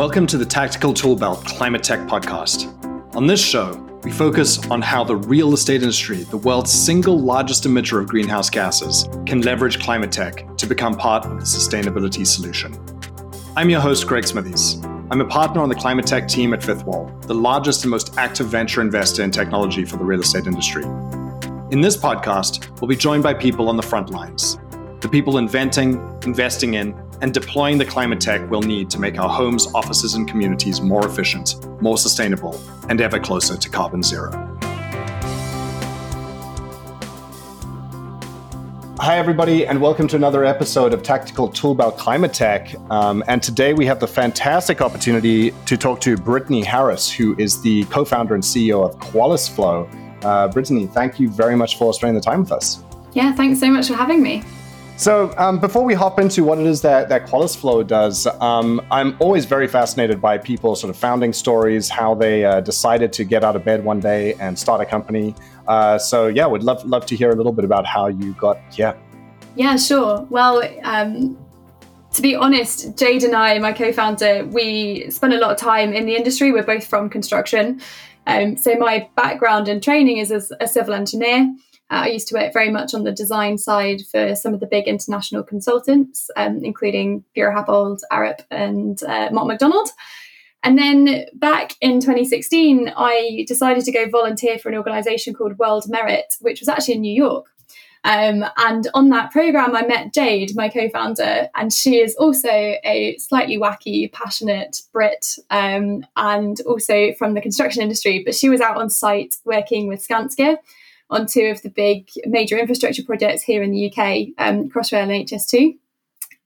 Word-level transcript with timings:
Welcome 0.00 0.26
to 0.28 0.38
the 0.38 0.46
Tactical 0.46 0.94
Toolbelt 0.94 1.44
Climate 1.44 1.82
Tech 1.82 2.00
Podcast. 2.08 2.74
On 3.14 3.26
this 3.26 3.38
show, 3.44 3.74
we 4.02 4.10
focus 4.10 4.64
on 4.70 4.80
how 4.80 5.04
the 5.04 5.16
real 5.16 5.52
estate 5.52 5.82
industry, 5.82 6.22
the 6.22 6.38
world's 6.38 6.72
single 6.72 7.18
largest 7.18 7.64
emitter 7.64 8.00
of 8.00 8.08
greenhouse 8.08 8.48
gases, 8.48 9.06
can 9.26 9.42
leverage 9.42 9.78
climate 9.78 10.10
tech 10.10 10.46
to 10.56 10.66
become 10.66 10.96
part 10.96 11.26
of 11.26 11.32
the 11.32 11.44
sustainability 11.44 12.26
solution. 12.26 12.74
I'm 13.56 13.68
your 13.68 13.80
host, 13.80 14.06
Greg 14.06 14.26
Smithies. 14.26 14.82
I'm 15.10 15.20
a 15.20 15.26
partner 15.26 15.60
on 15.60 15.68
the 15.68 15.74
climate 15.74 16.06
tech 16.06 16.28
team 16.28 16.54
at 16.54 16.62
Fifth 16.62 16.86
Wall, 16.86 17.12
the 17.26 17.34
largest 17.34 17.82
and 17.82 17.90
most 17.90 18.16
active 18.16 18.46
venture 18.46 18.80
investor 18.80 19.22
in 19.22 19.30
technology 19.30 19.84
for 19.84 19.98
the 19.98 20.04
real 20.04 20.20
estate 20.20 20.46
industry. 20.46 20.84
In 21.72 21.82
this 21.82 21.96
podcast, 21.96 22.80
we'll 22.80 22.88
be 22.88 22.96
joined 22.96 23.22
by 23.22 23.34
people 23.34 23.68
on 23.68 23.76
the 23.76 23.82
front 23.82 24.08
lines 24.08 24.56
the 25.00 25.08
people 25.08 25.38
inventing, 25.38 25.94
investing 26.24 26.74
in, 26.74 26.94
and 27.22 27.32
deploying 27.32 27.78
the 27.78 27.84
climate 27.86 28.20
tech 28.20 28.48
we'll 28.50 28.60
need 28.60 28.90
to 28.90 29.00
make 29.00 29.18
our 29.18 29.30
homes, 29.30 29.66
offices, 29.74 30.14
and 30.14 30.28
communities 30.28 30.82
more 30.82 31.06
efficient, 31.06 31.54
more 31.80 31.96
sustainable, 31.96 32.60
and 32.90 33.00
ever 33.00 33.18
closer 33.18 33.56
to 33.56 33.70
carbon 33.70 34.02
zero. 34.02 34.30
Hi, 38.98 39.16
everybody, 39.16 39.66
and 39.66 39.80
welcome 39.80 40.06
to 40.08 40.16
another 40.16 40.44
episode 40.44 40.92
of 40.92 41.02
Tactical 41.02 41.48
Toolbelt 41.48 41.96
Climate 41.96 42.34
Tech. 42.34 42.74
Um, 42.90 43.24
and 43.26 43.42
today 43.42 43.72
we 43.72 43.86
have 43.86 44.00
the 44.00 44.06
fantastic 44.06 44.82
opportunity 44.82 45.52
to 45.64 45.78
talk 45.78 46.02
to 46.02 46.18
Brittany 46.18 46.62
Harris, 46.62 47.10
who 47.10 47.34
is 47.38 47.62
the 47.62 47.84
co 47.84 48.04
founder 48.04 48.34
and 48.34 48.42
CEO 48.42 48.84
of 48.84 48.98
QualisFlow. 48.98 50.22
Uh, 50.22 50.48
Brittany, 50.48 50.86
thank 50.86 51.18
you 51.18 51.30
very 51.30 51.56
much 51.56 51.78
for 51.78 51.94
spending 51.94 52.16
the 52.16 52.20
time 52.20 52.40
with 52.40 52.52
us. 52.52 52.84
Yeah, 53.14 53.32
thanks 53.32 53.58
so 53.58 53.70
much 53.70 53.88
for 53.88 53.94
having 53.94 54.22
me. 54.22 54.44
So, 55.00 55.32
um, 55.38 55.58
before 55.58 55.82
we 55.82 55.94
hop 55.94 56.20
into 56.20 56.44
what 56.44 56.58
it 56.58 56.66
is 56.66 56.82
that, 56.82 57.08
that 57.08 57.24
QualisFlow 57.24 57.86
does, 57.86 58.26
um, 58.38 58.86
I'm 58.90 59.16
always 59.18 59.46
very 59.46 59.66
fascinated 59.66 60.20
by 60.20 60.36
people's 60.36 60.78
sort 60.78 60.90
of 60.90 60.96
founding 60.96 61.32
stories, 61.32 61.88
how 61.88 62.14
they 62.14 62.44
uh, 62.44 62.60
decided 62.60 63.10
to 63.14 63.24
get 63.24 63.42
out 63.42 63.56
of 63.56 63.64
bed 63.64 63.82
one 63.82 63.98
day 63.98 64.34
and 64.34 64.58
start 64.58 64.82
a 64.82 64.84
company. 64.84 65.34
Uh, 65.66 65.96
so, 65.96 66.26
yeah, 66.26 66.44
would 66.44 66.62
love 66.62 66.84
love 66.84 67.06
to 67.06 67.16
hear 67.16 67.30
a 67.30 67.34
little 67.34 67.54
bit 67.54 67.64
about 67.64 67.86
how 67.86 68.08
you 68.08 68.34
got 68.34 68.58
here. 68.70 68.94
Yeah, 69.56 69.78
sure. 69.78 70.26
Well, 70.28 70.62
um, 70.82 71.38
to 72.12 72.20
be 72.20 72.34
honest, 72.34 72.98
Jade 72.98 73.24
and 73.24 73.34
I, 73.34 73.58
my 73.58 73.72
co-founder, 73.72 74.44
we 74.48 75.10
spent 75.10 75.32
a 75.32 75.38
lot 75.38 75.50
of 75.50 75.56
time 75.56 75.94
in 75.94 76.04
the 76.04 76.14
industry. 76.14 76.52
We're 76.52 76.62
both 76.62 76.86
from 76.86 77.08
construction. 77.08 77.80
Um, 78.26 78.58
so 78.58 78.74
my 78.74 79.08
background 79.16 79.66
and 79.66 79.82
training 79.82 80.18
is 80.18 80.30
as 80.30 80.52
a 80.60 80.68
civil 80.68 80.92
engineer. 80.92 81.50
I 81.90 82.08
used 82.08 82.28
to 82.28 82.34
work 82.34 82.52
very 82.52 82.70
much 82.70 82.94
on 82.94 83.04
the 83.04 83.12
design 83.12 83.58
side 83.58 84.02
for 84.10 84.36
some 84.36 84.54
of 84.54 84.60
the 84.60 84.66
big 84.66 84.86
international 84.86 85.42
consultants, 85.42 86.30
um, 86.36 86.64
including 86.64 87.24
Buro 87.36 87.52
Happold, 87.52 88.02
Arup, 88.12 88.40
and 88.50 89.02
uh, 89.02 89.28
Mott 89.32 89.48
MacDonald. 89.48 89.88
And 90.62 90.78
then 90.78 91.26
back 91.34 91.74
in 91.80 92.00
2016, 92.00 92.92
I 92.96 93.44
decided 93.48 93.84
to 93.84 93.92
go 93.92 94.08
volunteer 94.08 94.58
for 94.58 94.68
an 94.68 94.76
organization 94.76 95.34
called 95.34 95.58
World 95.58 95.86
Merit, 95.88 96.36
which 96.40 96.60
was 96.60 96.68
actually 96.68 96.94
in 96.94 97.00
New 97.00 97.14
York. 97.14 97.46
Um, 98.04 98.44
and 98.56 98.88
on 98.94 99.10
that 99.10 99.30
program, 99.30 99.76
I 99.76 99.86
met 99.86 100.14
Jade, 100.14 100.54
my 100.54 100.68
co 100.68 100.88
founder, 100.88 101.48
and 101.54 101.72
she 101.72 102.00
is 102.00 102.14
also 102.16 102.48
a 102.48 103.16
slightly 103.18 103.58
wacky, 103.58 104.10
passionate 104.10 104.82
Brit 104.92 105.36
um, 105.50 106.06
and 106.16 106.60
also 106.62 107.12
from 107.18 107.34
the 107.34 107.42
construction 107.42 107.82
industry. 107.82 108.22
But 108.24 108.34
she 108.34 108.48
was 108.48 108.60
out 108.60 108.76
on 108.76 108.88
site 108.88 109.36
working 109.44 109.86
with 109.86 110.06
Skanska 110.06 110.56
on 111.10 111.26
two 111.26 111.46
of 111.46 111.62
the 111.62 111.70
big 111.70 112.08
major 112.26 112.58
infrastructure 112.58 113.02
projects 113.02 113.42
here 113.42 113.62
in 113.62 113.70
the 113.70 113.90
UK, 113.90 114.28
um, 114.38 114.68
Crossrail 114.68 115.02
and 115.02 115.28
HS2. 115.28 115.76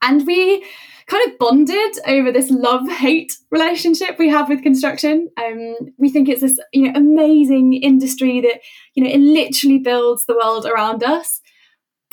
And 0.02 0.26
we 0.26 0.64
kind 1.06 1.30
of 1.30 1.38
bonded 1.38 1.98
over 2.06 2.32
this 2.32 2.50
love 2.50 2.88
hate 2.88 3.36
relationship 3.50 4.18
we 4.18 4.28
have 4.30 4.48
with 4.48 4.62
construction. 4.62 5.28
Um, 5.36 5.76
we 5.98 6.10
think 6.10 6.28
it's 6.28 6.40
this 6.40 6.58
you 6.72 6.90
know 6.90 6.98
amazing 6.98 7.74
industry 7.74 8.40
that 8.40 8.60
you 8.94 9.04
know 9.04 9.10
it 9.10 9.18
literally 9.18 9.78
builds 9.78 10.24
the 10.26 10.34
world 10.34 10.66
around 10.66 11.02
us 11.02 11.40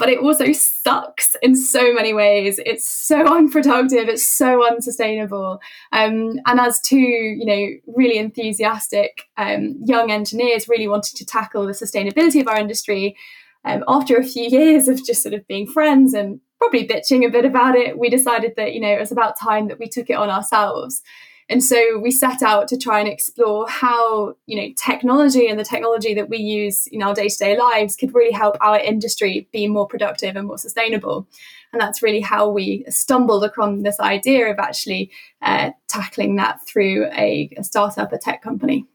but 0.01 0.09
it 0.09 0.17
also 0.17 0.51
sucks 0.51 1.35
in 1.43 1.55
so 1.55 1.93
many 1.93 2.11
ways. 2.11 2.59
It's 2.65 2.89
so 2.89 3.23
unproductive, 3.37 4.09
it's 4.09 4.27
so 4.27 4.67
unsustainable. 4.67 5.59
Um, 5.91 6.39
and 6.47 6.59
as 6.59 6.81
two, 6.81 6.97
you 6.97 7.45
know, 7.45 7.67
really 7.95 8.17
enthusiastic 8.17 9.29
um, 9.37 9.79
young 9.85 10.09
engineers 10.09 10.67
really 10.67 10.87
wanting 10.87 11.15
to 11.17 11.25
tackle 11.25 11.67
the 11.67 11.73
sustainability 11.73 12.41
of 12.41 12.47
our 12.47 12.57
industry, 12.57 13.15
um, 13.63 13.83
after 13.87 14.17
a 14.17 14.23
few 14.23 14.43
years 14.49 14.87
of 14.87 15.05
just 15.05 15.21
sort 15.21 15.35
of 15.35 15.47
being 15.47 15.67
friends 15.67 16.15
and 16.15 16.41
probably 16.57 16.87
bitching 16.87 17.23
a 17.23 17.29
bit 17.29 17.45
about 17.45 17.75
it, 17.75 17.99
we 17.99 18.09
decided 18.09 18.53
that, 18.57 18.73
you 18.73 18.81
know, 18.81 18.91
it 18.91 18.99
was 18.99 19.11
about 19.11 19.39
time 19.39 19.67
that 19.67 19.77
we 19.77 19.87
took 19.87 20.09
it 20.09 20.17
on 20.17 20.31
ourselves. 20.31 21.03
And 21.51 21.61
so 21.61 21.99
we 21.99 22.11
set 22.11 22.41
out 22.41 22.69
to 22.69 22.77
try 22.77 23.01
and 23.01 23.09
explore 23.09 23.67
how, 23.67 24.35
you 24.45 24.55
know, 24.55 24.73
technology 24.77 25.47
and 25.49 25.59
the 25.59 25.65
technology 25.65 26.13
that 26.13 26.29
we 26.29 26.37
use 26.37 26.87
in 26.87 27.03
our 27.03 27.13
day-to-day 27.13 27.57
lives 27.59 27.97
could 27.97 28.15
really 28.15 28.31
help 28.31 28.55
our 28.61 28.79
industry 28.79 29.49
be 29.51 29.67
more 29.67 29.85
productive 29.85 30.37
and 30.37 30.47
more 30.47 30.57
sustainable. 30.57 31.27
And 31.73 31.81
that's 31.81 32.01
really 32.01 32.21
how 32.21 32.49
we 32.49 32.85
stumbled 32.87 33.43
upon 33.43 33.83
this 33.83 33.99
idea 33.99 34.49
of 34.49 34.59
actually 34.59 35.11
uh, 35.41 35.71
tackling 35.89 36.37
that 36.37 36.65
through 36.65 37.07
a, 37.07 37.49
a 37.57 37.65
startup, 37.65 38.13
a 38.13 38.17
tech 38.17 38.41
company. 38.41 38.85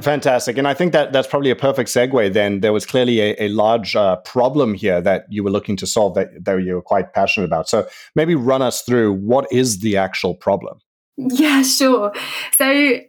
Fantastic. 0.00 0.56
And 0.56 0.68
I 0.68 0.74
think 0.74 0.92
that 0.92 1.12
that's 1.12 1.28
probably 1.28 1.50
a 1.50 1.56
perfect 1.56 1.88
segue 1.90 2.32
then. 2.32 2.60
There 2.60 2.72
was 2.72 2.86
clearly 2.86 3.20
a, 3.20 3.36
a 3.40 3.48
large 3.48 3.96
uh, 3.96 4.16
problem 4.16 4.74
here 4.74 5.00
that 5.00 5.26
you 5.30 5.42
were 5.42 5.50
looking 5.50 5.76
to 5.78 5.86
solve 5.86 6.14
that, 6.14 6.28
that 6.44 6.62
you 6.62 6.74
were 6.74 6.82
quite 6.82 7.12
passionate 7.12 7.46
about. 7.46 7.68
So 7.68 7.88
maybe 8.14 8.36
run 8.36 8.62
us 8.62 8.82
through 8.82 9.14
what 9.14 9.46
is 9.52 9.80
the 9.80 9.96
actual 9.96 10.34
problem? 10.34 10.78
Yeah, 11.16 11.62
sure. 11.62 12.12
So 12.52 13.00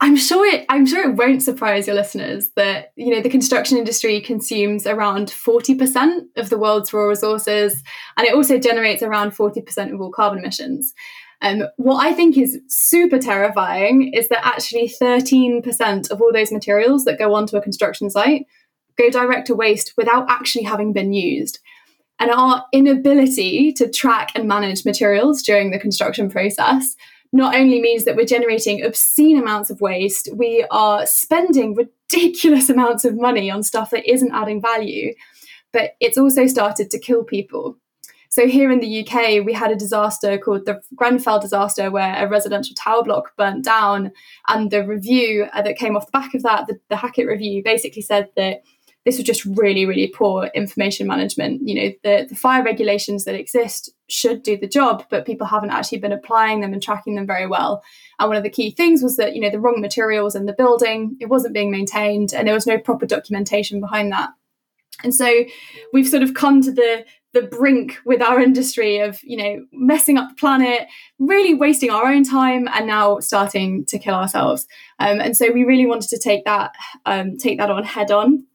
I'm 0.00 0.16
sure 0.16 0.44
it 0.46 0.66
I'm 0.68 0.84
sure 0.86 1.08
it 1.08 1.16
won't 1.16 1.42
surprise 1.42 1.86
your 1.86 1.96
listeners 1.96 2.50
that 2.56 2.92
you 2.96 3.10
know 3.10 3.22
the 3.22 3.30
construction 3.30 3.78
industry 3.78 4.20
consumes 4.20 4.86
around 4.86 5.28
40% 5.28 6.26
of 6.36 6.50
the 6.50 6.58
world's 6.58 6.92
raw 6.92 7.04
resources 7.04 7.82
and 8.16 8.26
it 8.26 8.34
also 8.34 8.58
generates 8.58 9.02
around 9.02 9.30
40% 9.30 9.94
of 9.94 10.00
all 10.00 10.10
carbon 10.10 10.40
emissions. 10.40 10.92
Um, 11.42 11.64
what 11.76 12.04
I 12.04 12.12
think 12.12 12.36
is 12.36 12.58
super 12.68 13.18
terrifying 13.18 14.12
is 14.12 14.28
that 14.28 14.46
actually 14.46 14.92
13% 15.00 16.10
of 16.10 16.20
all 16.20 16.32
those 16.32 16.52
materials 16.52 17.04
that 17.04 17.18
go 17.18 17.34
onto 17.34 17.56
a 17.56 17.62
construction 17.62 18.10
site 18.10 18.46
go 18.96 19.10
direct 19.10 19.46
to 19.46 19.54
waste 19.54 19.94
without 19.96 20.26
actually 20.28 20.64
having 20.64 20.92
been 20.92 21.12
used. 21.12 21.60
And 22.20 22.30
our 22.30 22.64
inability 22.72 23.72
to 23.74 23.90
track 23.90 24.30
and 24.34 24.46
manage 24.46 24.84
materials 24.84 25.42
during 25.42 25.70
the 25.70 25.78
construction 25.78 26.30
process 26.30 26.94
not 27.34 27.56
only 27.56 27.82
means 27.82 28.04
that 28.04 28.14
we're 28.14 28.24
generating 28.24 28.84
obscene 28.84 29.36
amounts 29.36 29.68
of 29.68 29.80
waste, 29.80 30.28
we 30.32 30.64
are 30.70 31.04
spending 31.04 31.74
ridiculous 31.74 32.70
amounts 32.70 33.04
of 33.04 33.20
money 33.20 33.50
on 33.50 33.64
stuff 33.64 33.90
that 33.90 34.08
isn't 34.08 34.32
adding 34.32 34.62
value, 34.62 35.12
but 35.72 35.96
it's 35.98 36.16
also 36.16 36.46
started 36.46 36.92
to 36.92 36.98
kill 36.98 37.24
people. 37.24 37.76
So 38.30 38.46
here 38.46 38.70
in 38.70 38.78
the 38.78 39.00
UK, 39.00 39.44
we 39.44 39.52
had 39.52 39.72
a 39.72 39.76
disaster 39.76 40.38
called 40.38 40.64
the 40.64 40.80
Grenfell 40.94 41.40
disaster, 41.40 41.90
where 41.90 42.14
a 42.16 42.28
residential 42.28 42.76
tower 42.76 43.02
block 43.02 43.36
burnt 43.36 43.64
down, 43.64 44.12
and 44.48 44.70
the 44.70 44.86
review 44.86 45.48
uh, 45.52 45.62
that 45.62 45.76
came 45.76 45.96
off 45.96 46.06
the 46.06 46.12
back 46.12 46.34
of 46.34 46.44
that, 46.44 46.68
the, 46.68 46.78
the 46.88 46.96
Hackitt 46.96 47.26
review, 47.26 47.62
basically 47.64 48.02
said 48.02 48.28
that 48.36 48.62
this 49.04 49.18
was 49.18 49.26
just 49.26 49.44
really, 49.44 49.84
really 49.84 50.08
poor 50.08 50.50
information 50.54 51.06
management. 51.06 51.66
You 51.66 51.74
know, 51.74 51.92
the, 52.02 52.26
the 52.28 52.34
fire 52.34 52.62
regulations 52.62 53.24
that 53.24 53.34
exist 53.34 53.90
should 54.08 54.42
do 54.42 54.56
the 54.56 54.66
job, 54.66 55.04
but 55.10 55.26
people 55.26 55.46
haven't 55.46 55.70
actually 55.70 55.98
been 55.98 56.12
applying 56.12 56.60
them 56.60 56.72
and 56.72 56.82
tracking 56.82 57.14
them 57.14 57.26
very 57.26 57.46
well. 57.46 57.82
And 58.18 58.28
one 58.28 58.36
of 58.36 58.42
the 58.42 58.50
key 58.50 58.70
things 58.70 59.02
was 59.02 59.16
that, 59.16 59.34
you 59.34 59.42
know, 59.42 59.50
the 59.50 59.60
wrong 59.60 59.80
materials 59.80 60.34
in 60.34 60.46
the 60.46 60.54
building, 60.54 61.16
it 61.20 61.26
wasn't 61.26 61.54
being 61.54 61.70
maintained, 61.70 62.32
and 62.32 62.48
there 62.48 62.54
was 62.54 62.66
no 62.66 62.78
proper 62.78 63.06
documentation 63.06 63.80
behind 63.80 64.10
that. 64.12 64.30
And 65.02 65.14
so 65.14 65.44
we've 65.92 66.08
sort 66.08 66.22
of 66.22 66.34
come 66.34 66.62
to 66.62 66.72
the 66.72 67.04
the 67.34 67.42
brink 67.42 67.98
with 68.06 68.22
our 68.22 68.40
industry 68.40 69.00
of 69.00 69.18
you 69.24 69.36
know 69.36 69.66
messing 69.72 70.16
up 70.16 70.28
the 70.28 70.36
planet 70.36 70.86
really 71.18 71.52
wasting 71.52 71.90
our 71.90 72.06
own 72.06 72.22
time 72.22 72.68
and 72.72 72.86
now 72.86 73.18
starting 73.18 73.84
to 73.86 73.98
kill 73.98 74.14
ourselves 74.14 74.68
um, 75.00 75.20
and 75.20 75.36
so 75.36 75.50
we 75.50 75.64
really 75.64 75.84
wanted 75.84 76.08
to 76.08 76.16
take 76.16 76.44
that 76.44 76.72
um, 77.06 77.36
take 77.36 77.58
that 77.58 77.72
on 77.72 77.82
head 77.82 78.12
on 78.12 78.46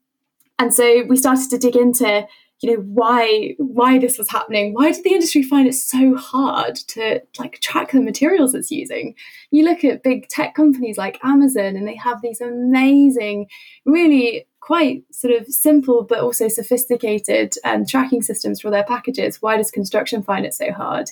and 0.60 0.74
so 0.74 1.04
we 1.08 1.16
started 1.16 1.50
to 1.50 1.58
dig 1.58 1.76
into, 1.78 2.28
you 2.60 2.72
know, 2.72 2.82
why 2.82 3.56
why 3.58 3.98
this 3.98 4.18
was 4.18 4.30
happening. 4.30 4.74
Why 4.74 4.92
did 4.92 5.06
the 5.06 5.14
industry 5.14 5.42
find 5.42 5.68
it 5.68 5.74
so 5.74 6.16
hard 6.16 6.76
to 6.90 7.22
like 7.40 7.62
track 7.62 7.92
the 7.92 8.02
materials 8.02 8.54
it's 8.54 8.70
using? 8.70 9.16
You 9.52 9.64
look 9.64 9.86
at 9.86 10.04
big 10.04 10.28
tech 10.28 10.54
companies 10.56 10.98
like 10.98 11.24
Amazon, 11.24 11.78
and 11.78 11.88
they 11.88 11.96
have 11.96 12.22
these 12.22 12.42
amazing, 12.42 13.48
really 13.86 14.46
quite 14.60 15.04
sort 15.10 15.34
of 15.34 15.48
simple 15.48 16.04
but 16.04 16.20
also 16.20 16.50
sophisticated 16.50 17.56
um, 17.64 17.86
tracking 17.86 18.22
systems 18.22 18.60
for 18.60 18.70
their 18.70 18.84
packages. 18.84 19.42
Why 19.42 19.56
does 19.56 19.72
construction 19.72 20.22
find 20.22 20.46
it 20.46 20.54
so 20.54 20.74
hard? 20.74 21.10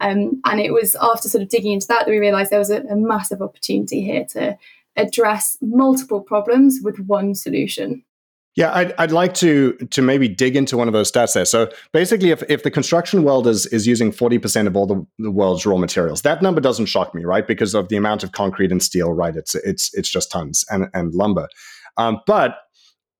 Um, 0.00 0.42
and 0.44 0.60
it 0.60 0.72
was 0.72 0.94
after 1.00 1.28
sort 1.28 1.42
of 1.42 1.48
digging 1.48 1.72
into 1.72 1.88
that 1.88 2.04
that 2.04 2.10
we 2.10 2.18
realised 2.18 2.50
there 2.50 2.58
was 2.58 2.70
a, 2.70 2.82
a 2.82 2.96
massive 2.96 3.40
opportunity 3.40 4.02
here 4.02 4.26
to 4.26 4.58
address 4.96 5.56
multiple 5.62 6.20
problems 6.20 6.80
with 6.82 7.00
one 7.00 7.34
solution. 7.34 8.04
Yeah, 8.60 8.72
I'd, 8.74 8.92
I'd 8.98 9.10
like 9.10 9.32
to 9.34 9.72
to 9.72 10.02
maybe 10.02 10.28
dig 10.28 10.54
into 10.54 10.76
one 10.76 10.86
of 10.86 10.92
those 10.92 11.10
stats 11.10 11.32
there. 11.32 11.46
So 11.46 11.70
basically, 11.94 12.30
if, 12.30 12.42
if 12.50 12.62
the 12.62 12.70
construction 12.70 13.22
world 13.22 13.46
is, 13.46 13.64
is 13.68 13.86
using 13.86 14.12
40% 14.12 14.66
of 14.66 14.76
all 14.76 14.86
the, 14.86 15.06
the 15.18 15.30
world's 15.30 15.64
raw 15.64 15.78
materials, 15.78 16.20
that 16.22 16.42
number 16.42 16.60
doesn't 16.60 16.84
shock 16.84 17.14
me, 17.14 17.24
right? 17.24 17.46
Because 17.46 17.74
of 17.74 17.88
the 17.88 17.96
amount 17.96 18.22
of 18.22 18.32
concrete 18.32 18.70
and 18.70 18.82
steel, 18.82 19.14
right? 19.14 19.34
It's 19.34 19.54
it's 19.54 19.94
it's 19.94 20.10
just 20.10 20.30
tons 20.30 20.66
and, 20.68 20.88
and 20.92 21.14
lumber. 21.14 21.48
Um, 21.96 22.20
but 22.26 22.58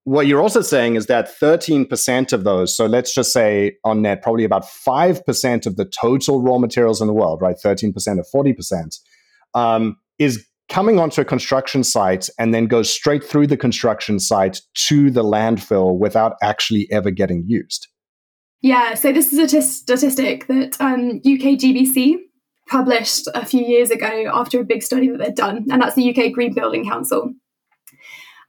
what 0.05 0.27
you're 0.27 0.43
also 0.43 0.61
saying 0.61 0.97
is 0.97 1.07
that 1.07 1.31
13% 1.41 2.33
of 2.35 2.45
those, 2.45 2.77
so 2.77 2.85
let's 2.85 3.15
just 3.15 3.33
say 3.33 3.77
on 3.83 4.03
net, 4.03 4.23
probably 4.23 4.45
about 4.45 4.65
5% 4.65 5.67
of 5.67 5.77
the 5.77 5.85
total 5.87 6.43
raw 6.43 6.59
materials 6.59 7.01
in 7.01 7.07
the 7.07 7.15
world, 7.15 7.41
right? 7.41 7.57
13% 7.65 7.95
of 8.19 8.27
40%, 8.35 8.99
um, 9.55 9.97
is 10.19 10.47
coming 10.71 10.99
onto 10.99 11.21
a 11.21 11.25
construction 11.25 11.85
site 11.85 12.29
and 12.39 12.55
then 12.55 12.67
goes 12.67 12.89
straight 12.89 13.23
through 13.23 13.49
the 13.49 13.57
construction 13.57 14.19
site 14.19 14.61
to 14.75 15.11
the 15.11 15.25
landfill 15.25 15.99
without 15.99 16.37
actually 16.43 16.89
ever 16.91 17.11
getting 17.11 17.45
used. 17.47 17.89
Yeah, 18.63 18.95
so 18.95 19.13
this 19.13 19.33
is 19.33 19.39
a 19.39 19.47
t- 19.47 19.61
statistic 19.61 20.47
that 20.47 20.81
um, 20.81 21.17
UK 21.27 21.59
GBC 21.59 22.17
published 22.69 23.27
a 23.35 23.45
few 23.45 23.63
years 23.63 23.91
ago 23.91 24.31
after 24.33 24.61
a 24.61 24.65
big 24.65 24.83
study 24.83 25.09
that 25.09 25.19
they'd 25.19 25.35
done, 25.35 25.67
and 25.71 25.83
that's 25.83 25.97
the 25.97 26.09
UK 26.09 26.33
Green 26.33 26.55
Building 26.55 26.89
Council. 26.89 27.33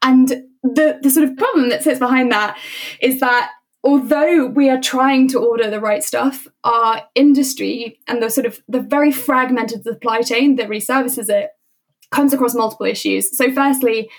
And 0.04 0.28
the, 0.64 1.00
the 1.02 1.10
sort 1.10 1.28
of 1.28 1.38
problem 1.38 1.70
that 1.70 1.84
sits 1.84 2.00
behind 2.00 2.32
that 2.32 2.58
is 3.02 3.20
that 3.20 3.52
although 3.84 4.46
we 4.46 4.70
are 4.70 4.80
trying 4.80 5.28
to 5.30 5.40
order 5.40 5.70
the 5.70 5.80
right 5.80 6.04
stuff, 6.04 6.48
our 6.64 7.04
industry 7.16 8.00
and 8.08 8.22
the 8.22 8.30
sort 8.30 8.46
of 8.46 8.62
the 8.68 8.82
very 8.82 9.12
fragmented 9.12 9.84
supply 9.84 10.22
chain 10.22 10.56
that 10.58 10.70
reservices 10.70 11.30
it 11.30 11.50
comes 12.12 12.34
across 12.34 12.56
multiple 12.56 12.86
issues. 12.86 13.36
So, 13.38 13.52
firstly, 13.52 14.10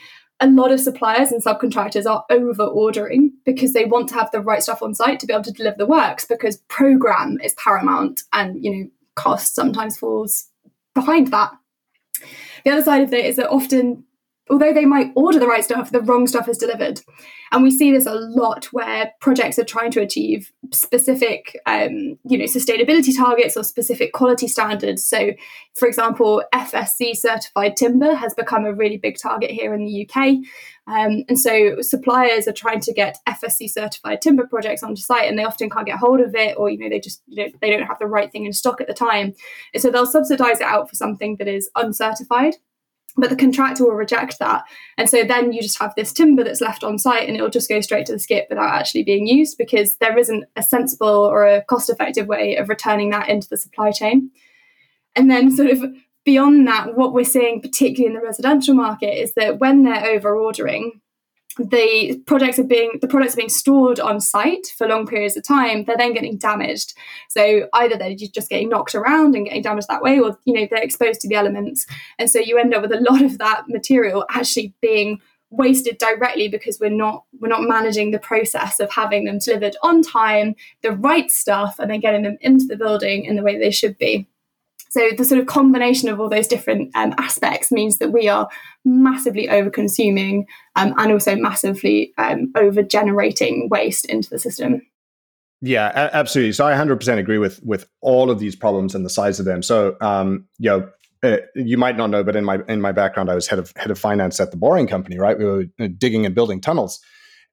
a 0.40 0.48
lot 0.48 0.72
of 0.72 0.80
suppliers 0.80 1.30
and 1.30 1.42
subcontractors 1.42 2.04
are 2.04 2.24
over 2.28 2.64
ordering 2.64 3.32
because 3.44 3.72
they 3.72 3.84
want 3.84 4.08
to 4.08 4.14
have 4.14 4.30
the 4.32 4.40
right 4.40 4.62
stuff 4.62 4.82
on 4.82 4.94
site 4.94 5.20
to 5.20 5.26
be 5.26 5.32
able 5.32 5.44
to 5.44 5.52
deliver 5.52 5.76
the 5.78 5.86
works 5.86 6.24
because 6.26 6.56
program 6.68 7.38
is 7.42 7.54
paramount 7.54 8.22
and 8.32 8.62
you 8.62 8.70
know 8.70 8.90
cost 9.14 9.54
sometimes 9.54 9.98
falls 9.98 10.48
behind 10.94 11.28
that. 11.28 11.52
The 12.64 12.70
other 12.70 12.82
side 12.82 13.02
of 13.02 13.12
it 13.12 13.24
is 13.24 13.36
that 13.36 13.50
often 13.50 14.04
although 14.50 14.72
they 14.72 14.84
might 14.84 15.12
order 15.14 15.38
the 15.38 15.46
right 15.46 15.64
stuff, 15.64 15.90
the 15.90 16.00
wrong 16.00 16.26
stuff 16.26 16.48
is 16.48 16.58
delivered. 16.58 17.00
And 17.52 17.62
we 17.62 17.70
see 17.70 17.92
this 17.92 18.06
a 18.06 18.14
lot 18.14 18.66
where 18.66 19.12
projects 19.20 19.58
are 19.58 19.64
trying 19.64 19.90
to 19.92 20.00
achieve 20.00 20.50
specific, 20.72 21.58
um, 21.66 22.18
you 22.24 22.38
know, 22.38 22.44
sustainability 22.44 23.14
targets 23.16 23.56
or 23.56 23.62
specific 23.62 24.12
quality 24.12 24.48
standards. 24.48 25.04
So, 25.04 25.32
for 25.74 25.86
example, 25.86 26.42
FSC 26.54 27.14
certified 27.14 27.76
timber 27.76 28.14
has 28.14 28.34
become 28.34 28.64
a 28.64 28.72
really 28.72 28.96
big 28.96 29.18
target 29.18 29.50
here 29.50 29.74
in 29.74 29.84
the 29.84 30.08
UK. 30.08 30.38
Um, 30.86 31.24
and 31.28 31.38
so 31.38 31.80
suppliers 31.80 32.48
are 32.48 32.52
trying 32.52 32.80
to 32.80 32.92
get 32.92 33.18
FSC 33.28 33.70
certified 33.70 34.22
timber 34.22 34.46
projects 34.46 34.82
onto 34.82 35.02
site 35.02 35.28
and 35.28 35.38
they 35.38 35.44
often 35.44 35.70
can't 35.70 35.86
get 35.86 35.98
hold 35.98 36.20
of 36.20 36.34
it 36.34 36.56
or, 36.56 36.70
you 36.70 36.78
know, 36.78 36.88
they 36.88 37.00
just, 37.00 37.22
you 37.26 37.44
know, 37.44 37.52
they 37.60 37.70
don't 37.70 37.86
have 37.86 37.98
the 37.98 38.06
right 38.06 38.32
thing 38.32 38.46
in 38.46 38.52
stock 38.52 38.80
at 38.80 38.88
the 38.88 38.94
time. 38.94 39.34
And 39.74 39.82
so 39.82 39.90
they'll 39.90 40.06
subsidize 40.06 40.60
it 40.60 40.66
out 40.66 40.88
for 40.88 40.96
something 40.96 41.36
that 41.36 41.48
is 41.48 41.70
uncertified 41.76 42.54
but 43.16 43.30
the 43.30 43.36
contractor 43.36 43.84
will 43.84 43.94
reject 43.94 44.38
that. 44.38 44.64
And 44.96 45.08
so 45.08 45.24
then 45.24 45.52
you 45.52 45.60
just 45.60 45.78
have 45.78 45.94
this 45.94 46.12
timber 46.12 46.42
that's 46.42 46.60
left 46.60 46.82
on 46.82 46.98
site 46.98 47.28
and 47.28 47.36
it'll 47.36 47.50
just 47.50 47.68
go 47.68 47.80
straight 47.80 48.06
to 48.06 48.12
the 48.12 48.18
skip 48.18 48.46
without 48.48 48.74
actually 48.74 49.04
being 49.04 49.26
used 49.26 49.58
because 49.58 49.96
there 49.96 50.16
isn't 50.16 50.44
a 50.56 50.62
sensible 50.62 51.08
or 51.08 51.46
a 51.46 51.62
cost 51.64 51.90
effective 51.90 52.26
way 52.26 52.56
of 52.56 52.68
returning 52.68 53.10
that 53.10 53.28
into 53.28 53.48
the 53.48 53.56
supply 53.56 53.90
chain. 53.90 54.30
And 55.14 55.30
then 55.30 55.54
sort 55.54 55.70
of 55.70 55.84
beyond 56.24 56.66
that 56.68 56.96
what 56.96 57.12
we're 57.12 57.24
seeing 57.24 57.60
particularly 57.60 58.06
in 58.06 58.18
the 58.18 58.26
residential 58.26 58.74
market 58.74 59.20
is 59.20 59.34
that 59.34 59.58
when 59.58 59.82
they're 59.82 60.06
over 60.06 60.34
ordering 60.34 61.01
the 61.58 62.18
products 62.26 62.58
are 62.58 62.64
being 62.64 62.92
the 63.00 63.08
products 63.08 63.34
are 63.34 63.36
being 63.36 63.48
stored 63.48 64.00
on 64.00 64.20
site 64.20 64.68
for 64.76 64.86
long 64.86 65.06
periods 65.06 65.36
of 65.36 65.44
time 65.44 65.84
they're 65.84 65.96
then 65.96 66.14
getting 66.14 66.36
damaged. 66.38 66.94
So 67.28 67.68
either 67.74 67.96
they're 67.96 68.14
just 68.14 68.48
getting 68.48 68.68
knocked 68.68 68.94
around 68.94 69.34
and 69.34 69.44
getting 69.44 69.62
damaged 69.62 69.88
that 69.88 70.02
way 70.02 70.18
or 70.18 70.38
you 70.44 70.54
know 70.54 70.66
they're 70.70 70.82
exposed 70.82 71.20
to 71.22 71.28
the 71.28 71.34
elements. 71.34 71.86
And 72.18 72.30
so 72.30 72.38
you 72.38 72.58
end 72.58 72.74
up 72.74 72.82
with 72.82 72.92
a 72.92 73.00
lot 73.00 73.22
of 73.22 73.38
that 73.38 73.64
material 73.68 74.24
actually 74.30 74.74
being 74.80 75.20
wasted 75.50 75.98
directly 75.98 76.48
because 76.48 76.80
we're 76.80 76.88
not 76.88 77.24
we're 77.38 77.48
not 77.48 77.62
managing 77.62 78.10
the 78.10 78.18
process 78.18 78.80
of 78.80 78.90
having 78.90 79.24
them 79.24 79.38
delivered 79.38 79.76
on 79.82 80.02
time 80.02 80.54
the 80.82 80.92
right 80.92 81.30
stuff 81.30 81.76
and 81.78 81.90
then 81.90 82.00
getting 82.00 82.22
them 82.22 82.38
into 82.40 82.64
the 82.64 82.76
building 82.76 83.26
in 83.26 83.36
the 83.36 83.42
way 83.42 83.58
they 83.58 83.70
should 83.70 83.96
be 83.98 84.26
so 84.92 85.08
the 85.16 85.24
sort 85.24 85.40
of 85.40 85.46
combination 85.46 86.10
of 86.10 86.20
all 86.20 86.28
those 86.28 86.46
different 86.46 86.94
um, 86.94 87.14
aspects 87.16 87.72
means 87.72 87.96
that 87.96 88.12
we 88.12 88.28
are 88.28 88.46
massively 88.84 89.48
over 89.48 89.70
consuming 89.70 90.46
um, 90.76 90.92
and 90.98 91.10
also 91.10 91.34
massively 91.34 92.12
um, 92.18 92.52
over 92.56 92.82
generating 92.82 93.70
waste 93.70 94.04
into 94.04 94.28
the 94.28 94.38
system. 94.38 94.82
Yeah, 95.62 96.10
absolutely. 96.12 96.52
So 96.52 96.66
I 96.66 96.74
100% 96.74 97.16
agree 97.16 97.38
with 97.38 97.62
with 97.62 97.88
all 98.02 98.30
of 98.30 98.38
these 98.38 98.54
problems 98.54 98.94
and 98.94 99.02
the 99.02 99.08
size 99.10 99.40
of 99.40 99.46
them. 99.46 99.62
So, 99.62 99.96
um, 100.02 100.46
you 100.58 100.68
know, 100.68 100.88
uh, 101.22 101.38
you 101.54 101.78
might 101.78 101.96
not 101.96 102.08
know, 102.10 102.22
but 102.22 102.36
in 102.36 102.44
my 102.44 102.58
in 102.68 102.82
my 102.82 102.92
background, 102.92 103.30
I 103.30 103.34
was 103.34 103.46
head 103.46 103.58
of 103.58 103.72
head 103.76 103.90
of 103.90 103.98
finance 103.98 104.40
at 104.40 104.50
the 104.50 104.58
Boring 104.58 104.88
Company. 104.88 105.18
Right, 105.18 105.38
we 105.38 105.44
were 105.46 105.64
uh, 105.80 105.88
digging 105.96 106.26
and 106.26 106.34
building 106.34 106.60
tunnels, 106.60 107.00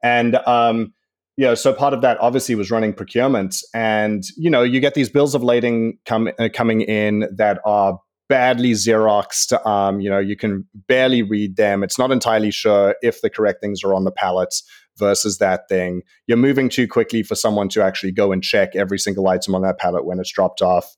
and 0.03 0.35
um, 0.45 0.91
you 1.39 1.45
know, 1.45 1.55
so 1.55 1.71
part 1.71 1.93
of 1.93 2.01
that 2.01 2.19
obviously 2.19 2.53
was 2.53 2.69
running 2.69 2.91
procurement, 2.91 3.63
and 3.73 4.25
you 4.35 4.49
know, 4.49 4.61
you 4.61 4.81
get 4.81 4.93
these 4.93 5.07
bills 5.07 5.33
of 5.33 5.41
lading 5.41 5.97
come, 6.05 6.29
uh, 6.37 6.49
coming 6.53 6.81
in 6.81 7.29
that 7.33 7.61
are 7.63 7.97
badly 8.27 8.73
xeroxed. 8.73 9.65
Um, 9.65 10.01
you 10.01 10.09
know, 10.09 10.19
you 10.19 10.35
can 10.35 10.67
barely 10.89 11.21
read 11.21 11.55
them. 11.55 11.81
It's 11.81 11.97
not 11.97 12.11
entirely 12.11 12.51
sure 12.51 12.93
if 13.01 13.21
the 13.21 13.29
correct 13.29 13.61
things 13.61 13.85
are 13.85 13.93
on 13.93 14.03
the 14.03 14.11
pallets 14.11 14.63
versus 14.97 15.37
that 15.37 15.69
thing. 15.69 16.01
You're 16.27 16.35
moving 16.35 16.67
too 16.67 16.89
quickly 16.89 17.23
for 17.23 17.35
someone 17.35 17.69
to 17.69 17.81
actually 17.81 18.11
go 18.11 18.33
and 18.33 18.43
check 18.43 18.75
every 18.75 18.99
single 18.99 19.25
item 19.29 19.55
on 19.55 19.61
that 19.61 19.79
pallet 19.79 20.03
when 20.03 20.19
it's 20.19 20.33
dropped 20.33 20.61
off. 20.61 20.93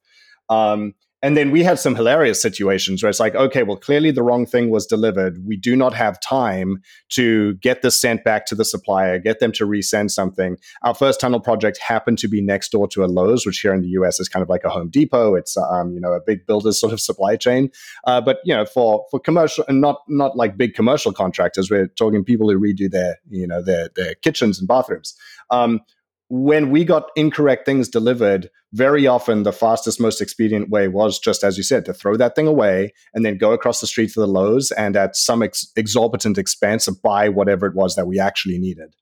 Um, 0.50 0.96
and 1.24 1.38
then 1.38 1.52
we 1.52 1.64
had 1.64 1.78
some 1.78 1.96
hilarious 1.96 2.42
situations 2.42 3.04
where 3.04 3.10
it's 3.10 3.20
like, 3.20 3.36
okay, 3.36 3.62
well, 3.62 3.78
clearly 3.78 4.10
the 4.10 4.24
wrong 4.24 4.46
thing 4.46 4.72
was 4.72 4.88
delivered. 4.88 5.46
We 5.46 5.56
do 5.56 5.76
not 5.76 5.94
have 5.94 6.20
time 6.20 6.82
to 7.10 7.54
get 7.56 7.84
this 7.84 8.00
sent 8.00 8.24
back 8.24 8.48
to 8.48 8.56
the 8.56 8.66
supplier, 8.66 9.20
get 9.20 9.40
them 9.40 9.52
to 9.54 9.68
resend 9.68 10.10
something. 10.10 10.58
Our 10.82 10.96
first 10.96 11.20
tunnel 11.20 11.40
project 11.40 11.78
happened 11.78 12.18
to 12.20 12.28
be 12.28 12.42
next 12.42 12.70
door 12.70 12.88
to 12.90 13.04
a 13.04 13.08
Lowe's, 13.08 13.46
which 13.46 13.60
here 13.60 13.74
in 13.74 13.82
the 13.82 13.90
US 13.90 14.20
is 14.20 14.28
kind 14.28 14.42
of 14.42 14.50
like 14.50 14.64
a 14.64 14.70
Home 14.70 14.90
Depot. 14.90 15.36
It's 15.36 15.56
um, 15.58 15.94
you 15.94 16.00
know 16.00 16.14
a 16.14 16.20
big 16.20 16.48
builder's 16.48 16.80
sort 16.80 16.94
of 16.94 17.00
supply 17.00 17.36
chain. 17.36 17.70
Uh, 18.08 18.20
but 18.20 18.40
you 18.44 18.56
know, 18.56 18.66
for 18.66 19.06
for 19.12 19.20
commercial 19.20 19.64
and 19.68 19.80
not 19.80 20.02
not 20.08 20.36
like 20.36 20.58
big 20.58 20.74
commercial 20.74 21.14
contractors, 21.14 21.70
we're 21.70 21.88
talking 21.88 22.24
people 22.24 22.50
who 22.50 22.60
redo 22.60 22.90
their 22.90 23.20
you 23.30 23.46
know 23.46 23.62
their 23.62 23.90
their 23.96 24.16
kitchens 24.16 24.58
and 24.58 24.68
bathrooms. 24.68 25.16
Um, 25.52 25.82
when 26.32 26.70
we 26.70 26.86
got 26.86 27.10
incorrect 27.18 27.66
things 27.66 27.90
delivered, 27.90 28.50
very 28.72 29.06
often 29.06 29.44
the 29.44 29.52
fastest, 29.52 30.00
most 30.00 30.22
expedient 30.22 30.70
way 30.70 30.88
was 30.88 31.20
just 31.20 31.44
as 31.44 31.58
you 31.58 31.64
said, 31.64 31.84
to 31.84 31.94
throw 31.94 32.16
that 32.16 32.38
thing 32.38 32.48
away 32.48 32.94
and 33.14 33.26
then 33.26 33.38
go 33.38 33.52
across 33.52 33.82
the 33.82 33.88
street 33.88 34.14
to 34.14 34.22
the 34.22 34.28
Lowe's 34.28 34.72
and 34.72 34.96
at 34.96 35.18
some 35.18 35.44
ex- 35.44 35.70
exorbitant 35.76 36.38
expense 36.38 36.88
buy 37.04 37.28
whatever 37.28 37.66
it 37.68 37.76
was 37.76 37.96
that 37.96 38.08
we 38.08 38.18
actually 38.18 38.58
needed. 38.58 38.96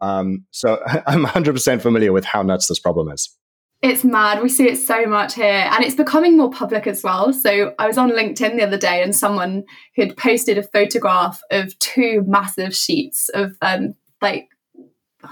Um, 0.00 0.46
so 0.52 0.80
I'm 1.08 1.26
100% 1.26 1.82
familiar 1.82 2.12
with 2.12 2.24
how 2.24 2.42
nuts 2.42 2.68
this 2.68 2.78
problem 2.78 3.10
is. 3.10 3.36
It's 3.82 4.04
mad. 4.04 4.40
We 4.40 4.48
see 4.48 4.68
it 4.68 4.76
so 4.76 5.06
much 5.06 5.34
here, 5.34 5.68
and 5.70 5.84
it's 5.84 5.96
becoming 5.96 6.36
more 6.36 6.50
public 6.50 6.86
as 6.86 7.02
well. 7.02 7.32
So, 7.32 7.74
I 7.78 7.86
was 7.86 7.98
on 7.98 8.10
LinkedIn 8.10 8.56
the 8.56 8.62
other 8.62 8.78
day, 8.78 9.02
and 9.02 9.14
someone 9.14 9.64
had 9.96 10.16
posted 10.16 10.56
a 10.56 10.62
photograph 10.62 11.42
of 11.50 11.78
two 11.78 12.24
massive 12.26 12.74
sheets 12.74 13.28
of 13.34 13.54
um, 13.60 13.94
like 14.22 14.48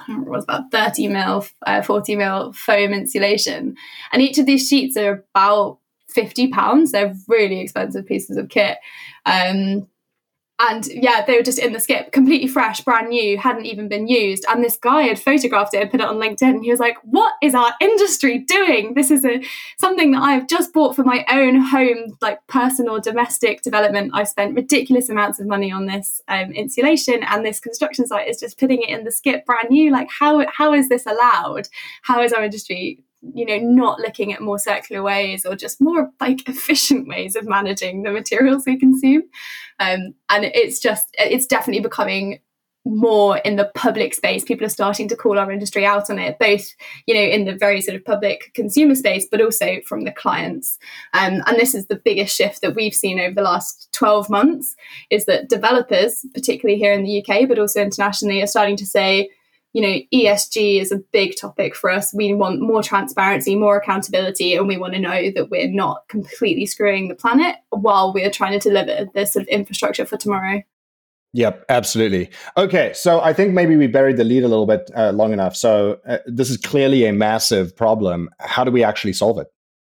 Know 0.09 0.19
what 0.19 0.29
was 0.29 0.45
about 0.45 0.71
30 0.71 1.09
mil, 1.09 1.47
uh, 1.67 1.83
40 1.83 2.17
mil 2.17 2.53
foam 2.53 2.93
insulation. 2.93 3.77
And 4.13 4.23
each 4.23 4.39
of 4.39 4.47
these 4.47 4.69
sheets 4.69 4.97
are 4.97 5.25
about 5.35 5.79
50 6.09 6.49
pounds. 6.49 6.93
They're 6.93 7.15
really 7.29 7.61
expensive 7.61 8.07
pieces 8.07 8.37
of 8.37 8.49
kit. 8.49 8.79
Um, 9.27 9.89
and 10.61 10.87
yeah, 10.87 11.25
they 11.25 11.37
were 11.37 11.43
just 11.43 11.59
in 11.59 11.73
the 11.73 11.81
skip, 11.81 12.13
completely 12.13 12.47
fresh, 12.47 12.81
brand 12.81 13.09
new, 13.09 13.37
hadn't 13.37 13.67
even 13.67 13.89
been 13.89 14.07
used. 14.07 14.45
And 14.49 14.63
this 14.63 14.77
guy 14.77 15.03
had 15.03 15.19
photographed 15.19 15.75
it 15.75 15.83
and 15.83 15.91
put 15.91 16.01
it 16.01 16.07
on 16.07 16.17
LinkedIn. 16.17 16.43
And 16.43 16.65
he 16.65 16.71
was 16.71 16.79
like, 16.79 16.97
"What 17.03 17.35
is 17.43 17.57
our 17.57 17.75
industry 17.81 18.39
doing? 18.39 18.95
This 18.95 19.11
is 19.11 19.25
a 19.25 19.43
something 19.79 20.13
that 20.13 20.23
I've 20.23 20.47
just 20.47 20.73
bought 20.73 20.95
for 20.95 21.03
my 21.03 21.25
own 21.29 21.57
home, 21.57 22.17
like 22.21 22.39
personal 22.47 23.01
domestic 23.01 23.63
development. 23.63 24.13
I've 24.15 24.29
spent 24.29 24.55
ridiculous 24.55 25.09
amounts 25.09 25.41
of 25.41 25.47
money 25.49 25.73
on 25.73 25.87
this 25.87 26.21
um, 26.29 26.53
insulation, 26.53 27.25
and 27.25 27.45
this 27.45 27.59
construction 27.59 28.07
site 28.07 28.29
is 28.29 28.39
just 28.39 28.59
putting 28.59 28.83
it 28.83 28.91
in 28.91 29.05
the 29.05 29.11
skip, 29.11 29.45
brand 29.47 29.71
new. 29.71 29.91
Like, 29.91 30.09
how 30.11 30.47
how 30.53 30.73
is 30.73 30.89
this 30.89 31.05
allowed? 31.05 31.69
How 32.03 32.23
is 32.23 32.33
our 32.33 32.45
industry 32.45 33.01
you 33.33 33.47
know 33.47 33.59
not 33.59 33.99
looking 34.01 34.33
at 34.33 34.41
more 34.41 34.59
circular 34.59 35.03
ways 35.03 35.47
or 35.47 35.57
just 35.57 35.81
more 35.81 36.11
like 36.21 36.49
efficient 36.49 37.09
ways 37.09 37.37
of 37.37 37.49
managing 37.49 38.03
the 38.03 38.11
materials 38.11 38.65
we 38.67 38.79
consume. 38.79 39.23
Um, 39.81 40.15
and 40.29 40.45
it's 40.45 40.81
just 40.81 41.09
it's 41.19 41.47
definitely 41.47 41.83
becoming 41.83 42.41
more 42.87 43.39
in 43.39 43.57
the 43.57 43.71
public 43.75 44.13
space. 44.15 44.45
People 44.45 44.67
are 44.67 44.71
starting 44.71 45.09
to 45.09 45.17
call 45.17 45.39
our 45.39 45.51
industry 45.51 45.87
out 45.87 46.11
on 46.11 46.19
it 46.19 46.39
both 46.39 46.75
you 47.07 47.15
know 47.15 47.21
in 47.21 47.47
the 47.47 47.55
very 47.55 47.81
sort 47.81 47.97
of 47.97 48.05
public 48.05 48.53
consumer 48.55 48.95
space 48.95 49.27
but 49.31 49.41
also 49.41 49.81
from 49.87 50.05
the 50.05 50.13
clients. 50.13 50.79
Um, 51.15 51.43
and 51.47 51.57
this 51.57 51.75
is 51.75 51.87
the 51.87 52.01
biggest 52.05 52.37
shift 52.37 52.61
that 52.61 52.75
we've 52.75 52.95
seen 52.95 53.19
over 53.19 53.35
the 53.35 53.43
last 53.43 53.89
12 53.93 54.29
months 54.29 54.77
is 55.11 55.25
that 55.27 55.49
developers 55.49 56.27
particularly 56.35 56.79
here 56.79 56.93
in 56.93 57.05
the 57.05 57.23
uk 57.23 57.49
but 57.49 57.59
also 57.59 57.81
internationally 57.81 58.43
are 58.43 58.47
starting 58.47 58.77
to 58.77 58.87
say 58.87 59.31
you 59.75 59.83
know, 59.83 59.99
ESG 60.15 60.81
is 60.81 60.93
a 60.93 60.99
big 61.13 61.37
topic 61.37 61.75
for 61.75 61.91
us. 61.91 62.15
We 62.15 62.33
want 62.33 62.63
more 62.63 62.83
transparency, 62.83 63.57
more 63.57 63.77
accountability, 63.77 64.55
and 64.55 64.69
we 64.69 64.77
want 64.77 64.95
to 64.95 65.01
know 65.01 65.33
that 65.33 65.51
we're 65.51 65.69
not 65.69 66.07
completely 66.09 66.65
screwing 66.65 67.09
the 67.09 67.17
planet 67.17 67.57
while 67.71 68.15
we're 68.15 68.31
trying 68.31 68.59
to 68.59 68.69
deliver 68.69 69.11
this 69.15 69.33
sort 69.33 69.43
of 69.43 69.49
infrastructure 69.49 70.07
for 70.07 70.17
tomorrow. 70.17 70.63
Yep, 71.33 71.65
absolutely. 71.69 72.31
Okay, 72.57 72.93
so 72.95 73.21
I 73.21 73.33
think 73.33 73.53
maybe 73.53 73.75
we 73.75 73.89
buried 73.89 74.17
the 74.17 74.23
lead 74.23 74.45
a 74.45 74.49
little 74.49 74.67
bit 74.67 74.89
uh, 74.97 75.11
long 75.11 75.33
enough. 75.33 75.57
So 75.57 75.99
uh, 76.07 76.19
this 76.27 76.49
is 76.49 76.57
clearly 76.57 77.05
a 77.07 77.13
massive 77.13 77.77
problem. 77.77 78.31
How 78.39 78.63
do 78.63 78.71
we 78.71 78.85
actually 78.85 79.15
solve 79.15 79.41
it? 79.41 79.49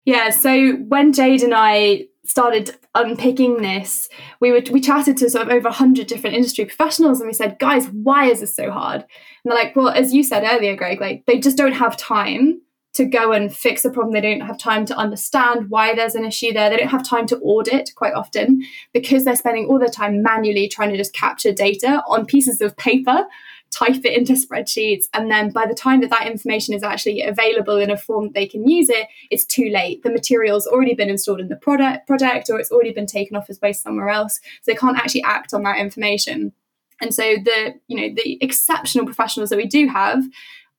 Yeah, 0.06 0.30
so 0.30 0.76
when 0.88 1.12
Jade 1.12 1.44
and 1.44 1.54
I 1.54 2.06
started 2.26 2.76
unpicking 2.94 3.62
this, 3.62 4.10
we 4.40 4.52
would 4.52 4.70
we 4.70 4.82
chatted 4.82 5.18
to 5.18 5.30
sort 5.30 5.48
of 5.48 5.54
over 5.54 5.70
100 5.70 6.08
different 6.08 6.36
industry 6.36 6.66
professionals 6.66 7.20
and 7.20 7.28
we 7.28 7.34
said, 7.34 7.60
guys, 7.60 7.88
why 7.88 8.26
is 8.26 8.40
this 8.40 8.56
so 8.56 8.72
hard? 8.72 9.02
And 9.02 9.52
they're 9.52 9.56
like, 9.58 9.76
well, 9.76 9.90
as 9.90 10.14
you 10.14 10.24
said 10.24 10.44
earlier, 10.44 10.76
Greg, 10.76 11.00
like 11.00 11.26
they 11.26 11.40
just 11.40 11.58
don't 11.58 11.74
have 11.74 11.98
time 11.98 12.62
to 12.96 13.06
go 13.06 13.34
and 13.34 13.54
fix 13.54 13.84
a 13.84 13.90
problem. 13.90 14.14
They 14.14 14.22
don't 14.22 14.48
have 14.48 14.58
time 14.58 14.86
to 14.86 14.96
understand 14.96 15.70
why 15.70 15.94
there's 15.94 16.16
an 16.16 16.24
issue 16.24 16.54
there. 16.54 16.70
They 16.70 16.78
don't 16.78 16.88
have 16.88 17.08
time 17.08 17.28
to 17.28 17.38
audit 17.40 17.92
quite 17.96 18.14
often 18.14 18.64
because 18.94 19.26
they're 19.26 19.36
spending 19.36 19.66
all 19.66 19.80
their 19.80 19.90
time 19.90 20.24
manually 20.24 20.70
trying 20.70 20.92
to 20.92 20.98
just 20.98 21.14
capture 21.14 21.52
data 21.52 22.02
on 22.08 22.26
pieces 22.26 22.62
of 22.62 22.76
paper, 22.78 23.26
type 23.72 24.06
it 24.06 24.18
into 24.18 24.34
spreadsheets, 24.34 25.06
and 25.14 25.30
then 25.30 25.52
by 25.52 25.66
the 25.66 25.76
time 25.76 26.02
that 26.02 26.10
that 26.10 26.28
information 26.28 26.74
is 26.74 26.84
actually 26.84 27.22
available 27.22 27.78
in 27.78 27.92
a 27.92 27.98
form 27.98 28.26
that 28.26 28.34
they 28.34 28.48
can 28.48 28.68
use 28.68 28.90
it, 28.90 29.08
it's 29.32 29.46
too 29.46 29.70
late. 29.70 30.04
The 30.04 30.12
material's 30.12 30.68
already 30.68 30.94
been 30.94 31.10
installed 31.10 31.40
in 31.42 31.50
the 31.50 31.56
product 31.56 32.08
project 32.08 32.50
or 32.50 32.60
it's 32.60 32.72
already 32.72 32.94
been 32.94 33.06
taken 33.06 33.36
off 33.36 33.50
as 33.50 33.60
waste 33.62 33.84
somewhere 33.84 34.10
else. 34.10 34.40
So 34.62 34.72
they 34.72 34.76
can't 34.76 34.98
actually 34.98 35.24
act 35.24 35.54
on 35.54 35.64
that 35.64 35.80
information. 35.80 36.54
And 37.02 37.14
so 37.14 37.36
the 37.44 37.76
you 37.88 37.98
know 37.98 38.16
the 38.16 38.38
exceptional 38.42 39.06
professionals 39.06 39.50
that 39.50 39.58
we 39.58 39.68
do 39.68 39.88
have 39.88 40.24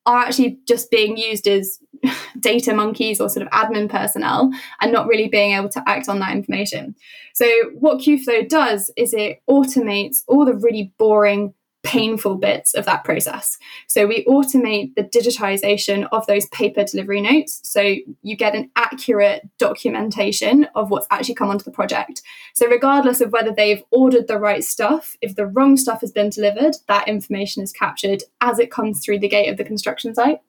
are 0.07 0.21
actually 0.21 0.59
just 0.67 0.91
being 0.91 1.17
used 1.17 1.47
as 1.49 1.81
data 2.41 2.73
monkeys 2.73 3.21
or 3.21 3.29
sort 3.29 3.45
of 3.47 3.53
admin 3.53 3.91
personnel 3.91 4.53
and 4.81 4.93
not 4.93 5.09
really 5.09 5.29
being 5.29 5.53
able 5.53 5.69
to 5.69 5.83
act 5.87 6.09
on 6.09 6.21
that 6.21 6.35
information. 6.35 6.95
So, 7.35 7.47
what 7.75 7.99
Qflow 7.99 8.49
does 8.49 8.91
is 8.97 9.13
it 9.13 9.43
automates 9.51 10.23
all 10.27 10.45
the 10.45 10.55
really 10.55 10.93
boring 10.97 11.53
painful 11.87 12.35
bits 12.35 12.75
of 12.75 12.85
that 12.85 13.05
process. 13.05 13.57
So 13.87 14.09
we 14.09 14.25
automate 14.25 14.97
the 14.97 15.05
digitization 15.05 16.09
of 16.11 16.27
those 16.27 16.47
paper 16.47 16.83
delivery 16.83 17.21
notes. 17.21 17.61
So 17.63 17.95
you 18.23 18.37
get 18.37 18.57
an 18.57 18.71
accurate 18.75 19.49
documentation 19.59 20.67
of 20.75 20.91
what's 20.91 21.07
actually 21.13 21.37
come 21.37 21.49
onto 21.49 21.65
the 21.65 21.71
project. 21.71 22.23
So 22.55 22.67
regardless 22.67 23.21
of 23.21 23.31
whether 23.31 23.53
they've 23.53 23.85
ordered 23.93 24.27
the 24.27 24.39
right 24.39 24.65
stuff, 24.65 25.17
if 25.23 25.37
the 25.37 25.47
wrong 25.47 25.77
stuff 25.77 26.01
has 26.01 26.11
been 26.11 26.29
delivered, 26.29 26.75
that 26.89 27.07
information 27.07 27.63
is 27.63 27.71
captured 27.71 28.25
as 28.41 28.59
it 28.59 28.73
comes 28.73 29.05
through 29.05 29.21
the 29.21 29.29
gate 29.29 29.49
of 29.49 29.57
the 29.57 29.65
construction 29.65 30.13
site. 30.13 30.41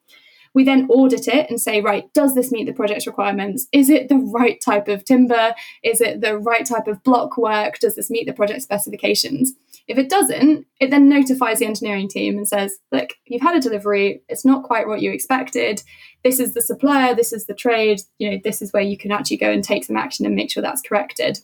We 0.54 0.64
then 0.64 0.88
audit 0.88 1.28
it 1.28 1.48
and 1.48 1.60
say, 1.60 1.80
right, 1.80 2.12
does 2.14 2.34
this 2.34 2.50
meet 2.50 2.66
the 2.66 2.72
project's 2.72 3.06
requirements? 3.06 3.68
Is 3.70 3.90
it 3.90 4.08
the 4.08 4.16
right 4.16 4.60
type 4.60 4.88
of 4.88 5.04
timber? 5.04 5.54
Is 5.84 6.00
it 6.00 6.20
the 6.20 6.38
right 6.38 6.66
type 6.66 6.88
of 6.88 7.04
block 7.04 7.36
work? 7.36 7.78
Does 7.78 7.94
this 7.94 8.10
meet 8.10 8.26
the 8.26 8.32
project 8.32 8.62
specifications? 8.62 9.54
If 9.88 9.96
it 9.96 10.10
doesn't, 10.10 10.66
it 10.80 10.90
then 10.90 11.08
notifies 11.08 11.58
the 11.58 11.66
engineering 11.66 12.08
team 12.08 12.36
and 12.36 12.46
says, 12.46 12.78
look, 12.92 13.14
you've 13.24 13.42
had 13.42 13.56
a 13.56 13.60
delivery, 13.60 14.22
it's 14.28 14.44
not 14.44 14.62
quite 14.62 14.86
what 14.86 15.00
you 15.00 15.10
expected. 15.10 15.82
This 16.22 16.38
is 16.38 16.52
the 16.52 16.60
supplier, 16.60 17.14
this 17.14 17.32
is 17.32 17.46
the 17.46 17.54
trade, 17.54 18.02
you 18.18 18.30
know, 18.30 18.38
this 18.44 18.60
is 18.60 18.72
where 18.72 18.82
you 18.82 18.98
can 18.98 19.10
actually 19.10 19.38
go 19.38 19.50
and 19.50 19.64
take 19.64 19.84
some 19.84 19.96
action 19.96 20.26
and 20.26 20.34
make 20.34 20.50
sure 20.50 20.62
that's 20.62 20.82
corrected. 20.82 21.38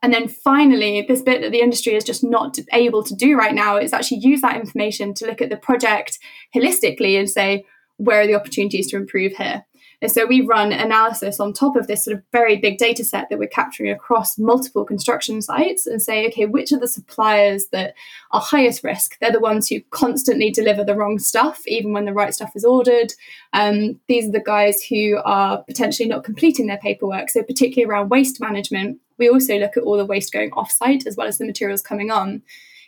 And 0.00 0.12
then 0.12 0.28
finally, 0.28 1.04
this 1.08 1.22
bit 1.22 1.40
that 1.40 1.50
the 1.50 1.60
industry 1.60 1.94
is 1.96 2.04
just 2.04 2.22
not 2.22 2.56
able 2.72 3.02
to 3.02 3.14
do 3.16 3.36
right 3.36 3.54
now 3.54 3.76
is 3.76 3.92
actually 3.92 4.18
use 4.18 4.42
that 4.42 4.56
information 4.56 5.12
to 5.14 5.26
look 5.26 5.42
at 5.42 5.50
the 5.50 5.56
project 5.56 6.18
holistically 6.54 7.18
and 7.18 7.28
say, 7.28 7.64
where 7.96 8.20
are 8.20 8.26
the 8.26 8.36
opportunities 8.36 8.88
to 8.90 8.96
improve 8.96 9.32
here? 9.32 9.64
And 10.06 10.12
so 10.12 10.24
we 10.24 10.40
run 10.40 10.70
analysis 10.70 11.40
on 11.40 11.52
top 11.52 11.74
of 11.74 11.88
this 11.88 12.04
sort 12.04 12.16
of 12.16 12.22
very 12.30 12.56
big 12.58 12.78
data 12.78 13.04
set 13.04 13.28
that 13.28 13.40
we're 13.40 13.48
capturing 13.48 13.90
across 13.90 14.38
multiple 14.38 14.84
construction 14.84 15.42
sites 15.42 15.84
and 15.84 16.00
say, 16.00 16.28
okay, 16.28 16.46
which 16.46 16.70
are 16.70 16.78
the 16.78 16.86
suppliers 16.86 17.66
that 17.72 17.94
are 18.30 18.40
highest 18.40 18.84
risk? 18.84 19.18
They're 19.18 19.32
the 19.32 19.40
ones 19.40 19.66
who 19.66 19.80
constantly 19.90 20.52
deliver 20.52 20.84
the 20.84 20.94
wrong 20.94 21.18
stuff, 21.18 21.66
even 21.66 21.92
when 21.92 22.04
the 22.04 22.12
right 22.12 22.32
stuff 22.32 22.52
is 22.54 22.64
ordered. 22.64 23.14
Um, 23.52 23.98
these 24.06 24.28
are 24.28 24.30
the 24.30 24.38
guys 24.38 24.80
who 24.80 25.18
are 25.24 25.64
potentially 25.64 26.08
not 26.08 26.22
completing 26.22 26.68
their 26.68 26.78
paperwork. 26.78 27.28
So, 27.28 27.42
particularly 27.42 27.90
around 27.90 28.08
waste 28.08 28.40
management, 28.40 29.00
we 29.18 29.28
also 29.28 29.58
look 29.58 29.76
at 29.76 29.82
all 29.82 29.96
the 29.96 30.06
waste 30.06 30.32
going 30.32 30.52
off 30.52 30.70
site 30.70 31.04
as 31.08 31.16
well 31.16 31.26
as 31.26 31.38
the 31.38 31.46
materials 31.46 31.82
coming 31.82 32.12
on 32.12 32.42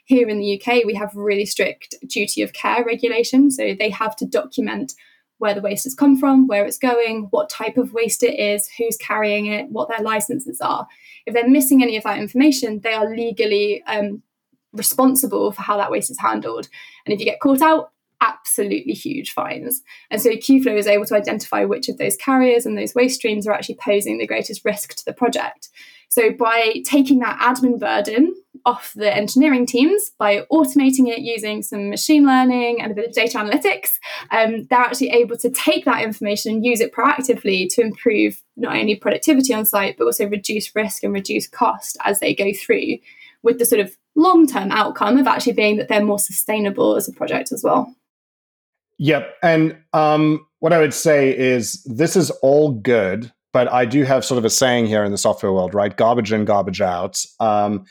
here 0.05 0.29
in 0.29 0.39
the 0.39 0.55
UK, 0.55 0.85
we 0.85 0.95
have 0.95 1.15
really 1.15 1.45
strict 1.45 1.97
duty 2.07 2.43
of 2.43 2.55
care 2.55 2.85
regulation. 2.85 3.51
So 3.51 3.75
they 3.79 3.91
have 3.91 4.17
to 4.17 4.25
document 4.25 4.95
where 5.39 5.55
the 5.55 5.61
waste 5.61 5.85
has 5.85 5.95
come 5.95 6.17
from, 6.17 6.47
where 6.47 6.65
it's 6.65 6.79
going, 6.79 7.29
what 7.31 7.49
type 7.49 7.77
of 7.77 7.93
waste 7.93 8.23
it 8.23 8.39
is, 8.39 8.69
who's 8.77 8.97
carrying 8.97 9.47
it, 9.47 9.71
what 9.71 9.89
their 9.89 10.01
licenses 10.01 10.61
are. 10.61 10.87
If 11.27 11.35
they're 11.35 11.49
missing 11.49 11.83
any 11.83 11.97
of 11.97 12.05
that 12.05 12.19
information, 12.19 12.81
they 12.81 12.93
are 12.93 13.09
legally 13.09 13.83
um, 13.87 14.23
responsible 14.73 15.53
for 15.53 15.63
how 15.63 15.77
that 15.77 15.91
waste 15.91 16.11
is 16.11 16.19
handled. 16.19 16.69
And 17.07 17.13
if 17.13 17.21
you 17.21 17.27
get 17.27 17.41
caught 17.41 17.63
out, 17.63 17.93
absolutely 18.21 18.95
huge 18.95 19.33
fines. 19.33 19.83
And 20.11 20.21
so 20.21 20.31
Qflow 20.31 20.77
is 20.77 20.87
able 20.87 21.07
to 21.07 21.15
identify 21.15 21.65
which 21.65 21.89
of 21.89 21.99
those 21.99 22.17
carriers 22.17 22.67
and 22.67 22.77
those 22.77 22.95
waste 22.95 23.17
streams 23.17 23.47
are 23.47 23.53
actually 23.53 23.77
posing 23.77 24.19
the 24.19 24.27
greatest 24.27 24.65
risk 24.65 24.95
to 24.97 25.05
the 25.05 25.13
project. 25.13 25.69
So 26.09 26.33
by 26.33 26.83
taking 26.85 27.21
that 27.21 27.39
admin 27.39 27.79
burden 27.79 28.35
off 28.65 28.93
the 28.95 29.15
engineering 29.15 29.67
teams 29.67 30.11
by 30.19 30.45
automating 30.53 31.09
it 31.09 31.21
using 31.21 31.63
some 31.63 31.91
machine 31.91 32.27
learning 32.27 32.81
and 32.81 32.93
a 32.93 32.95
bit 32.95 33.09
of 33.09 33.15
data 33.15 33.39
analytics, 33.39 33.99
um, 34.31 34.67
they're 34.71 34.79
actually 34.79 35.11
able 35.11 35.37
to 35.37 35.51
take 35.51 35.85
that 35.85 36.03
information 36.03 36.55
and 36.55 36.65
use 36.65 36.81
it 36.81 36.93
proactively 36.93 37.69
to 37.75 37.81
improve 37.81 38.43
not 38.57 38.77
only 38.77 38.97
productivity 38.97 39.55
on 39.55 39.65
site, 39.65 39.97
but 39.97 40.05
also 40.05 40.29
reduce 40.29 40.75
risk 40.75 41.03
and 41.03 41.13
reduce 41.13 41.47
cost 41.47 41.97
as 42.05 42.21
they 42.21 42.35
go 42.35 42.53
through, 42.53 42.99
with 43.43 43.59
the 43.59 43.65
sort 43.65 43.81
of 43.81 43.97
long 44.17 44.47
term 44.47 44.71
outcome 44.73 45.17
of 45.17 45.27
actually 45.27 45.53
being 45.53 45.77
that 45.77 45.89
they're 45.89 46.05
more 46.05 46.19
sustainable 46.19 46.97
as 46.97 47.09
a 47.09 47.13
project 47.13 47.53
as 47.53 47.63
well. 47.63 47.95
Yep. 48.99 49.35
And 49.43 49.77
um, 49.93 50.47
what 50.59 50.73
I 50.73 50.79
would 50.79 50.95
say 50.95 51.37
is 51.37 51.83
this 51.85 52.17
is 52.17 52.31
all 52.43 52.73
good, 52.73 53.33
but 53.53 53.73
I 53.73 53.85
do 53.85 54.03
have 54.03 54.25
sort 54.25 54.39
of 54.39 54.45
a 54.45 54.51
saying 54.51 54.87
here 54.87 55.05
in 55.05 55.13
the 55.13 55.19
software 55.19 55.53
world, 55.53 55.73
right? 55.73 55.97
Garbage 55.97 56.33
in, 56.33 56.45
garbage 56.45 56.81
out. 56.81 57.25
Um, 57.39 57.85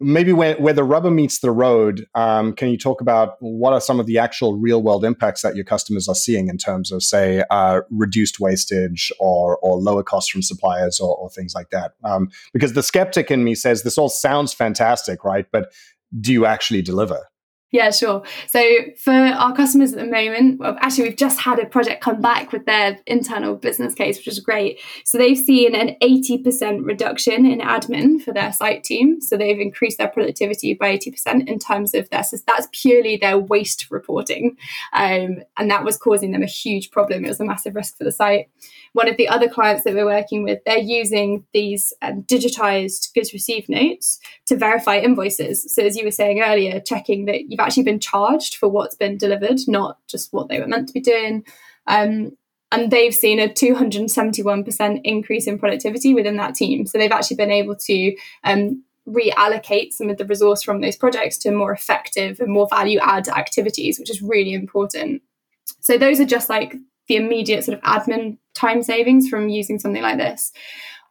maybe 0.00 0.32
where, 0.32 0.54
where 0.56 0.72
the 0.72 0.84
rubber 0.84 1.10
meets 1.10 1.40
the 1.40 1.50
road, 1.50 2.06
um, 2.14 2.52
can 2.52 2.68
you 2.68 2.76
talk 2.76 3.00
about 3.00 3.36
what 3.40 3.72
are 3.72 3.80
some 3.80 3.98
of 3.98 4.06
the 4.06 4.18
actual 4.18 4.58
real 4.58 4.82
world 4.82 5.04
impacts 5.04 5.42
that 5.42 5.56
your 5.56 5.64
customers 5.64 6.08
are 6.08 6.14
seeing 6.14 6.48
in 6.48 6.58
terms 6.58 6.92
of, 6.92 7.02
say, 7.02 7.42
uh, 7.50 7.80
reduced 7.90 8.38
wastage 8.38 9.10
or, 9.18 9.58
or 9.58 9.76
lower 9.76 10.02
costs 10.02 10.30
from 10.30 10.42
suppliers 10.42 11.00
or, 11.00 11.16
or 11.16 11.30
things 11.30 11.54
like 11.54 11.70
that? 11.70 11.92
Um, 12.04 12.28
because 12.52 12.74
the 12.74 12.82
skeptic 12.82 13.30
in 13.30 13.44
me 13.44 13.54
says 13.54 13.82
this 13.82 13.96
all 13.98 14.08
sounds 14.08 14.52
fantastic, 14.52 15.24
right? 15.24 15.46
But 15.50 15.72
do 16.20 16.32
you 16.32 16.46
actually 16.46 16.82
deliver? 16.82 17.26
Yeah, 17.76 17.90
sure. 17.90 18.22
So 18.46 18.62
for 18.96 19.12
our 19.12 19.54
customers 19.54 19.92
at 19.92 19.98
the 19.98 20.10
moment, 20.10 20.62
actually, 20.80 21.10
we've 21.10 21.16
just 21.16 21.38
had 21.38 21.58
a 21.58 21.66
project 21.66 22.02
come 22.02 22.22
back 22.22 22.50
with 22.50 22.64
their 22.64 22.98
internal 23.06 23.54
business 23.54 23.94
case, 23.94 24.16
which 24.16 24.28
is 24.28 24.40
great. 24.40 24.80
So 25.04 25.18
they've 25.18 25.36
seen 25.36 25.74
an 25.74 25.94
80% 26.02 26.86
reduction 26.86 27.44
in 27.44 27.58
admin 27.58 28.22
for 28.22 28.32
their 28.32 28.50
site 28.54 28.82
team. 28.82 29.20
So 29.20 29.36
they've 29.36 29.60
increased 29.60 29.98
their 29.98 30.08
productivity 30.08 30.72
by 30.72 30.96
80% 30.96 31.46
in 31.46 31.58
terms 31.58 31.92
of 31.92 32.08
their, 32.08 32.24
so 32.24 32.38
that's 32.46 32.66
purely 32.72 33.18
their 33.18 33.38
waste 33.38 33.90
reporting. 33.90 34.56
Um, 34.94 35.42
and 35.58 35.70
that 35.70 35.84
was 35.84 35.98
causing 35.98 36.30
them 36.30 36.42
a 36.42 36.46
huge 36.46 36.90
problem. 36.90 37.26
It 37.26 37.28
was 37.28 37.40
a 37.40 37.44
massive 37.44 37.74
risk 37.74 37.98
for 37.98 38.04
the 38.04 38.12
site. 38.12 38.48
One 38.96 39.10
of 39.10 39.18
the 39.18 39.28
other 39.28 39.46
clients 39.46 39.84
that 39.84 39.92
we're 39.92 40.06
working 40.06 40.42
with, 40.42 40.60
they're 40.64 40.78
using 40.78 41.44
these 41.52 41.92
um, 42.00 42.22
digitized 42.22 43.12
goods 43.12 43.34
received 43.34 43.68
notes 43.68 44.18
to 44.46 44.56
verify 44.56 44.96
invoices. 44.96 45.70
So 45.70 45.82
as 45.82 45.98
you 45.98 46.04
were 46.04 46.10
saying 46.10 46.40
earlier, 46.40 46.80
checking 46.80 47.26
that 47.26 47.50
you've 47.50 47.60
actually 47.60 47.82
been 47.82 48.00
charged 48.00 48.56
for 48.56 48.70
what's 48.70 48.96
been 48.96 49.18
delivered, 49.18 49.58
not 49.68 49.98
just 50.08 50.32
what 50.32 50.48
they 50.48 50.58
were 50.58 50.66
meant 50.66 50.88
to 50.88 50.94
be 50.94 51.00
doing. 51.00 51.44
Um, 51.86 52.38
and 52.72 52.90
they've 52.90 53.14
seen 53.14 53.38
a 53.38 53.50
271% 53.50 55.00
increase 55.04 55.46
in 55.46 55.58
productivity 55.58 56.14
within 56.14 56.38
that 56.38 56.54
team. 56.54 56.86
So 56.86 56.96
they've 56.96 57.12
actually 57.12 57.36
been 57.36 57.50
able 57.50 57.76
to 57.76 58.16
um, 58.44 58.82
reallocate 59.06 59.92
some 59.92 60.08
of 60.08 60.16
the 60.16 60.24
resource 60.24 60.62
from 60.62 60.80
those 60.80 60.96
projects 60.96 61.36
to 61.40 61.50
more 61.50 61.70
effective 61.70 62.40
and 62.40 62.50
more 62.50 62.66
value 62.66 62.98
add 63.02 63.28
activities, 63.28 63.98
which 63.98 64.08
is 64.08 64.22
really 64.22 64.54
important. 64.54 65.20
So 65.80 65.98
those 65.98 66.18
are 66.18 66.24
just 66.24 66.48
like 66.48 66.76
the 67.08 67.16
immediate 67.16 67.64
sort 67.64 67.78
of 67.78 67.84
admin 67.84 68.38
time 68.54 68.82
savings 68.82 69.28
from 69.28 69.48
using 69.48 69.78
something 69.78 70.02
like 70.02 70.18
this 70.18 70.52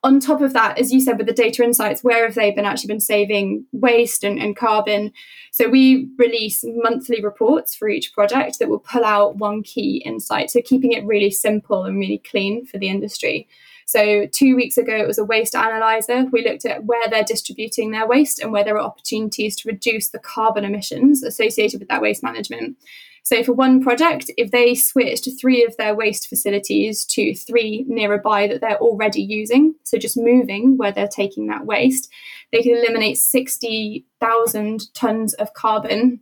on 0.06 0.20
top 0.20 0.40
of 0.40 0.54
that, 0.54 0.78
as 0.78 0.94
you 0.94 1.02
said, 1.02 1.18
with 1.18 1.26
the 1.26 1.34
data 1.34 1.64
insights, 1.64 2.04
where 2.04 2.26
have 2.26 2.36
they 2.36 2.52
been 2.52 2.64
actually 2.64 2.90
been 2.90 3.00
saving 3.00 3.66
waste 3.72 4.24
and, 4.24 4.38
and, 4.38 4.56
carbon? 4.56 5.12
So 5.52 5.68
we 5.68 6.08
release 6.20 6.64
monthly 6.64 7.24
reports 7.24 7.74
for 7.74 7.90
each 7.90 8.14
project 8.14 8.60
that 8.60 8.70
will 8.70 8.80
pull 8.80 9.04
out 9.04 9.38
one 9.38 9.64
key 9.64 10.04
insight. 10.06 10.52
So 10.52 10.62
keeping 10.62 10.92
it 10.92 11.04
really 11.06 11.32
simple 11.32 11.86
and 11.86 11.98
really 11.98 12.20
clean 12.20 12.68
for 12.68 12.78
the 12.78 12.88
industry. 12.88 13.48
So 13.88 14.28
two 14.28 14.56
weeks 14.56 14.78
ago, 14.78 14.96
it 14.96 15.08
was 15.08 15.18
a 15.18 15.26
waste 15.26 15.56
analyzer. 15.56 16.26
We 16.32 16.48
looked 16.48 16.66
at 16.66 16.86
where 16.86 17.10
they're 17.10 17.24
distributing 17.24 17.90
their 17.90 18.08
waste 18.08 18.40
and 18.40 18.52
where 18.52 18.64
there 18.64 18.76
are 18.76 18.82
opportunities 18.82 19.56
to 19.58 19.70
reduce 19.70 20.10
the 20.10 20.20
carbon 20.20 20.66
emissions 20.66 21.24
associated 21.24 21.80
with 21.80 21.90
that 21.90 22.02
waste 22.04 22.22
management. 22.22 22.78
So, 23.26 23.44
for 23.44 23.54
one 23.54 23.82
project, 23.82 24.30
if 24.38 24.52
they 24.52 24.76
switched 24.76 25.28
three 25.42 25.66
of 25.66 25.76
their 25.78 25.96
waste 25.96 26.30
facilities 26.30 27.04
to 27.06 27.34
three 27.34 27.84
nearby 27.88 28.48
that 28.48 28.62
they're 28.62 28.78
already 28.78 29.24
using, 29.24 29.74
so 29.84 29.98
just 29.98 30.16
moving 30.16 30.78
where 30.78 30.92
they're 30.92 31.08
taking 31.08 31.48
that 31.48 31.66
waste, 31.66 32.08
they 32.52 32.62
can 32.62 32.78
eliminate 32.78 33.18
60,000 33.18 34.94
tons 34.94 35.34
of 35.34 35.54
carbon 35.56 36.20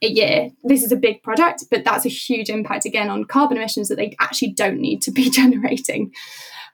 a 0.00 0.06
year. 0.06 0.50
This 0.62 0.84
is 0.84 0.92
a 0.92 0.96
big 0.96 1.24
project, 1.24 1.64
but 1.72 1.82
that's 1.82 2.06
a 2.06 2.10
huge 2.10 2.50
impact 2.50 2.84
again 2.84 3.10
on 3.10 3.24
carbon 3.24 3.56
emissions 3.56 3.88
that 3.88 3.96
they 3.96 4.14
actually 4.20 4.52
don't 4.52 4.78
need 4.78 5.02
to 5.02 5.10
be 5.10 5.30
generating. 5.30 6.12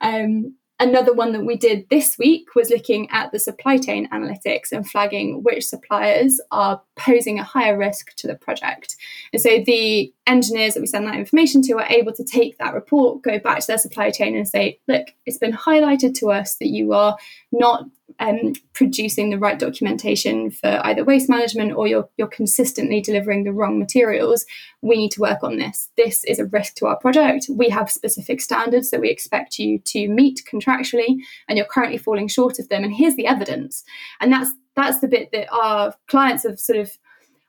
Um, 0.03 0.57
Another 0.81 1.13
one 1.13 1.33
that 1.33 1.45
we 1.45 1.59
did 1.59 1.87
this 1.91 2.17
week 2.19 2.55
was 2.55 2.71
looking 2.71 3.09
at 3.11 3.33
the 3.33 3.39
supply 3.39 3.77
chain 3.77 4.09
analytics 4.09 4.73
and 4.73 4.89
flagging 4.89 5.43
which 5.43 5.67
suppliers 5.67 6.41
are 6.51 6.81
posing 6.97 7.39
a 7.39 7.45
higher 7.45 7.77
risk 7.77 8.17
to 8.17 8.27
the 8.27 8.35
project. 8.35 8.97
And 9.35 9.43
so 9.43 9.63
the 9.65 10.11
engineers 10.27 10.73
that 10.73 10.81
we 10.81 10.87
send 10.87 11.07
that 11.07 11.17
information 11.17 11.61
to 11.63 11.75
are 11.75 11.87
able 11.91 12.15
to 12.15 12.25
take 12.25 12.57
that 12.57 12.73
report, 12.73 13.21
go 13.21 13.39
back 13.39 13.61
to 13.61 13.67
their 13.67 13.79
supply 13.79 14.11
chain 14.11 14.35
and 14.35 14.49
say, 14.49 14.81
look, 14.89 15.09
it's 15.27 15.37
been 15.37 15.53
highlighted 15.53 16.15
to 16.15 16.31
us 16.31 16.57
that 16.57 16.69
you 16.69 16.95
are 16.95 17.19
not 17.53 17.85
um, 18.21 18.53
producing 18.75 19.31
the 19.31 19.39
right 19.39 19.59
documentation 19.59 20.51
for 20.51 20.81
either 20.85 21.05
waste 21.05 21.29
management 21.29 21.73
or 21.73 21.89
you're, 21.89 22.09
you're 22.19 22.29
consistently 22.29 23.01
delivering 23.01 23.45
the 23.45 23.53
wrong 23.53 23.79
materials, 23.79 24.45
we 24.83 24.97
need 24.97 25.11
to 25.13 25.21
work 25.21 25.43
on 25.43 25.57
this. 25.57 25.89
This 25.97 26.23
is 26.25 26.39
a 26.39 26.45
risk 26.45 26.75
to 26.77 26.87
our 26.87 26.97
project. 26.97 27.47
We 27.51 27.71
have 27.71 27.91
specific 27.91 28.41
standards 28.41 28.91
that 28.91 29.01
we 29.01 29.11
expect 29.11 29.59
you 29.59 29.79
to 29.87 30.09
meet 30.09 30.43
contractually, 30.51 31.17
and 31.49 31.57
you're 31.57 31.67
currently 31.67 31.99
falling 31.99 32.29
short 32.29 32.59
of 32.59 32.69
them. 32.69 32.85
And 32.85 32.95
here's 32.95 33.17
the 33.17 33.27
evidence. 33.27 33.83
And 34.21 34.33
that's 34.33 34.53
that's 34.77 35.01
the 35.01 35.09
bit 35.09 35.33
that 35.33 35.51
our 35.53 35.95
clients 36.07 36.45
have 36.45 36.61
sort 36.61 36.79
of 36.79 36.97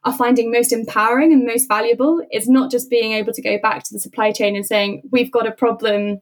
are 0.03 0.13
finding 0.13 0.51
most 0.51 0.73
empowering 0.73 1.31
and 1.31 1.45
most 1.45 1.67
valuable 1.67 2.21
is 2.31 2.49
not 2.49 2.71
just 2.71 2.89
being 2.89 3.11
able 3.11 3.31
to 3.33 3.41
go 3.41 3.59
back 3.59 3.83
to 3.83 3.93
the 3.93 3.99
supply 3.99 4.31
chain 4.31 4.55
and 4.55 4.65
saying, 4.65 5.03
we've 5.11 5.31
got 5.31 5.45
a 5.45 5.51
problem 5.51 6.19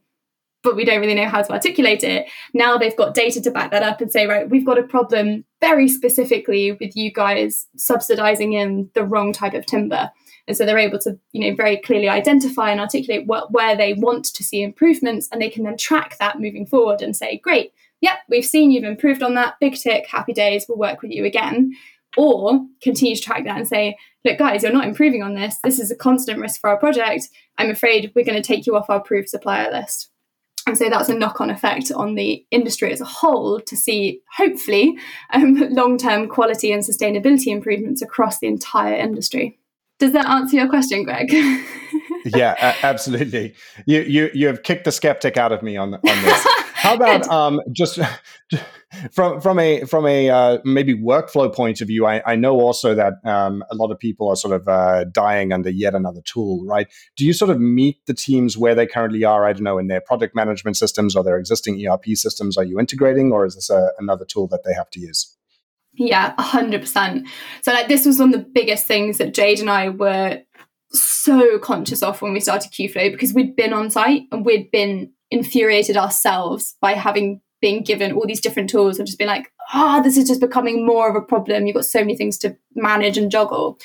but 0.62 0.76
we 0.76 0.84
don't 0.84 1.00
really 1.00 1.14
know 1.14 1.28
how 1.28 1.42
to 1.42 1.52
articulate 1.52 2.04
it. 2.04 2.26
Now 2.52 2.76
they've 2.76 2.96
got 2.96 3.14
data 3.14 3.40
to 3.40 3.50
back 3.50 3.70
that 3.70 3.82
up 3.82 4.00
and 4.00 4.12
say, 4.12 4.26
right, 4.26 4.48
we've 4.48 4.66
got 4.66 4.78
a 4.78 4.82
problem 4.82 5.44
very 5.60 5.88
specifically 5.88 6.72
with 6.72 6.96
you 6.96 7.10
guys 7.12 7.66
subsidizing 7.76 8.52
in 8.52 8.90
the 8.94 9.04
wrong 9.04 9.32
type 9.32 9.54
of 9.54 9.66
timber. 9.66 10.10
And 10.48 10.56
so 10.56 10.66
they're 10.66 10.78
able 10.78 10.98
to, 11.00 11.18
you 11.32 11.48
know, 11.48 11.54
very 11.54 11.76
clearly 11.76 12.08
identify 12.08 12.70
and 12.70 12.80
articulate 12.80 13.26
what, 13.26 13.52
where 13.52 13.76
they 13.76 13.94
want 13.94 14.24
to 14.24 14.42
see 14.42 14.62
improvements, 14.62 15.28
and 15.30 15.40
they 15.40 15.50
can 15.50 15.64
then 15.64 15.76
track 15.76 16.16
that 16.18 16.40
moving 16.40 16.66
forward 16.66 17.02
and 17.02 17.14
say, 17.14 17.38
great, 17.38 17.72
yep, 18.00 18.18
we've 18.28 18.44
seen 18.44 18.70
you've 18.70 18.84
improved 18.84 19.22
on 19.22 19.34
that, 19.34 19.54
big 19.60 19.76
tick, 19.76 20.06
happy 20.08 20.32
days, 20.32 20.66
we'll 20.68 20.78
work 20.78 21.02
with 21.02 21.12
you 21.12 21.24
again. 21.24 21.72
Or 22.16 22.66
continue 22.82 23.14
to 23.14 23.22
track 23.22 23.44
that 23.44 23.56
and 23.56 23.68
say, 23.68 23.96
look, 24.24 24.38
guys, 24.38 24.64
you're 24.64 24.72
not 24.72 24.88
improving 24.88 25.22
on 25.22 25.34
this. 25.34 25.58
This 25.62 25.78
is 25.78 25.92
a 25.92 25.96
constant 25.96 26.40
risk 26.40 26.60
for 26.60 26.68
our 26.68 26.76
project. 26.76 27.28
I'm 27.56 27.70
afraid 27.70 28.10
we're 28.16 28.24
going 28.24 28.40
to 28.40 28.46
take 28.46 28.66
you 28.66 28.74
off 28.74 28.90
our 28.90 28.96
approved 28.96 29.28
supplier 29.28 29.70
list. 29.70 30.10
And 30.70 30.78
so 30.78 30.88
that's 30.88 31.08
a 31.08 31.14
knock 31.14 31.40
on 31.40 31.50
effect 31.50 31.90
on 31.90 32.14
the 32.14 32.46
industry 32.52 32.92
as 32.92 33.00
a 33.00 33.04
whole 33.04 33.58
to 33.58 33.76
see, 33.76 34.20
hopefully, 34.36 34.96
um, 35.32 35.56
long 35.70 35.98
term 35.98 36.28
quality 36.28 36.70
and 36.70 36.84
sustainability 36.84 37.48
improvements 37.48 38.02
across 38.02 38.38
the 38.38 38.46
entire 38.46 38.94
industry. 38.94 39.58
Does 39.98 40.12
that 40.12 40.26
answer 40.26 40.58
your 40.58 40.68
question, 40.68 41.02
Greg? 41.02 41.32
yeah, 42.24 42.76
absolutely. 42.84 43.52
You, 43.84 44.02
you, 44.02 44.30
you 44.32 44.46
have 44.46 44.62
kicked 44.62 44.84
the 44.84 44.92
skeptic 44.92 45.36
out 45.36 45.50
of 45.50 45.60
me 45.60 45.76
on, 45.76 45.94
on 45.94 46.00
this. 46.02 46.46
How 46.80 46.94
about 46.94 47.28
um, 47.28 47.60
just 47.72 47.98
from 49.12 49.38
from 49.40 49.58
a 49.58 49.84
from 49.84 50.06
a 50.06 50.30
uh, 50.30 50.58
maybe 50.64 50.94
workflow 50.94 51.54
point 51.54 51.82
of 51.82 51.88
view, 51.88 52.06
I, 52.06 52.22
I 52.24 52.36
know 52.36 52.58
also 52.58 52.94
that 52.94 53.14
um, 53.24 53.62
a 53.70 53.74
lot 53.74 53.90
of 53.90 53.98
people 53.98 54.30
are 54.30 54.36
sort 54.36 54.54
of 54.54 54.66
uh, 54.66 55.04
dying 55.04 55.52
under 55.52 55.68
yet 55.68 55.94
another 55.94 56.22
tool, 56.24 56.64
right? 56.64 56.88
Do 57.16 57.26
you 57.26 57.34
sort 57.34 57.50
of 57.50 57.60
meet 57.60 57.98
the 58.06 58.14
teams 58.14 58.56
where 58.56 58.74
they 58.74 58.86
currently 58.86 59.24
are? 59.24 59.46
I 59.46 59.52
don't 59.52 59.62
know 59.62 59.76
in 59.76 59.88
their 59.88 60.00
project 60.00 60.34
management 60.34 60.78
systems 60.78 61.14
or 61.14 61.22
their 61.22 61.38
existing 61.38 61.86
ERP 61.86 62.06
systems. 62.14 62.56
Are 62.56 62.64
you 62.64 62.80
integrating, 62.80 63.30
or 63.30 63.44
is 63.44 63.56
this 63.56 63.68
a, 63.68 63.90
another 63.98 64.24
tool 64.24 64.48
that 64.48 64.64
they 64.64 64.72
have 64.72 64.88
to 64.92 65.00
use? 65.00 65.36
Yeah, 65.92 66.32
hundred 66.38 66.80
percent. 66.80 67.28
So 67.60 67.72
like 67.72 67.88
this 67.88 68.06
was 68.06 68.18
one 68.18 68.32
of 68.32 68.40
the 68.40 68.50
biggest 68.54 68.86
things 68.86 69.18
that 69.18 69.34
Jade 69.34 69.60
and 69.60 69.68
I 69.68 69.90
were 69.90 70.40
so 70.92 71.58
conscious 71.58 72.02
of 72.02 72.22
when 72.22 72.32
we 72.32 72.40
started 72.40 72.72
Qflow 72.72 73.12
because 73.12 73.34
we'd 73.34 73.54
been 73.54 73.74
on 73.74 73.90
site 73.90 74.22
and 74.32 74.46
we'd 74.46 74.70
been 74.70 75.12
infuriated 75.30 75.96
ourselves 75.96 76.76
by 76.80 76.92
having 76.92 77.40
been 77.60 77.82
given 77.84 78.12
all 78.12 78.26
these 78.26 78.40
different 78.40 78.70
tools 78.70 78.98
and 78.98 79.06
just 79.06 79.18
being 79.18 79.28
like, 79.28 79.52
ah, 79.72 79.98
oh, 79.98 80.02
this 80.02 80.16
is 80.16 80.26
just 80.26 80.40
becoming 80.40 80.86
more 80.86 81.08
of 81.08 81.16
a 81.16 81.24
problem. 81.24 81.66
You've 81.66 81.76
got 81.76 81.84
so 81.84 82.00
many 82.00 82.16
things 82.16 82.38
to 82.38 82.56
manage 82.74 83.18
and 83.18 83.30
juggle. 83.30 83.78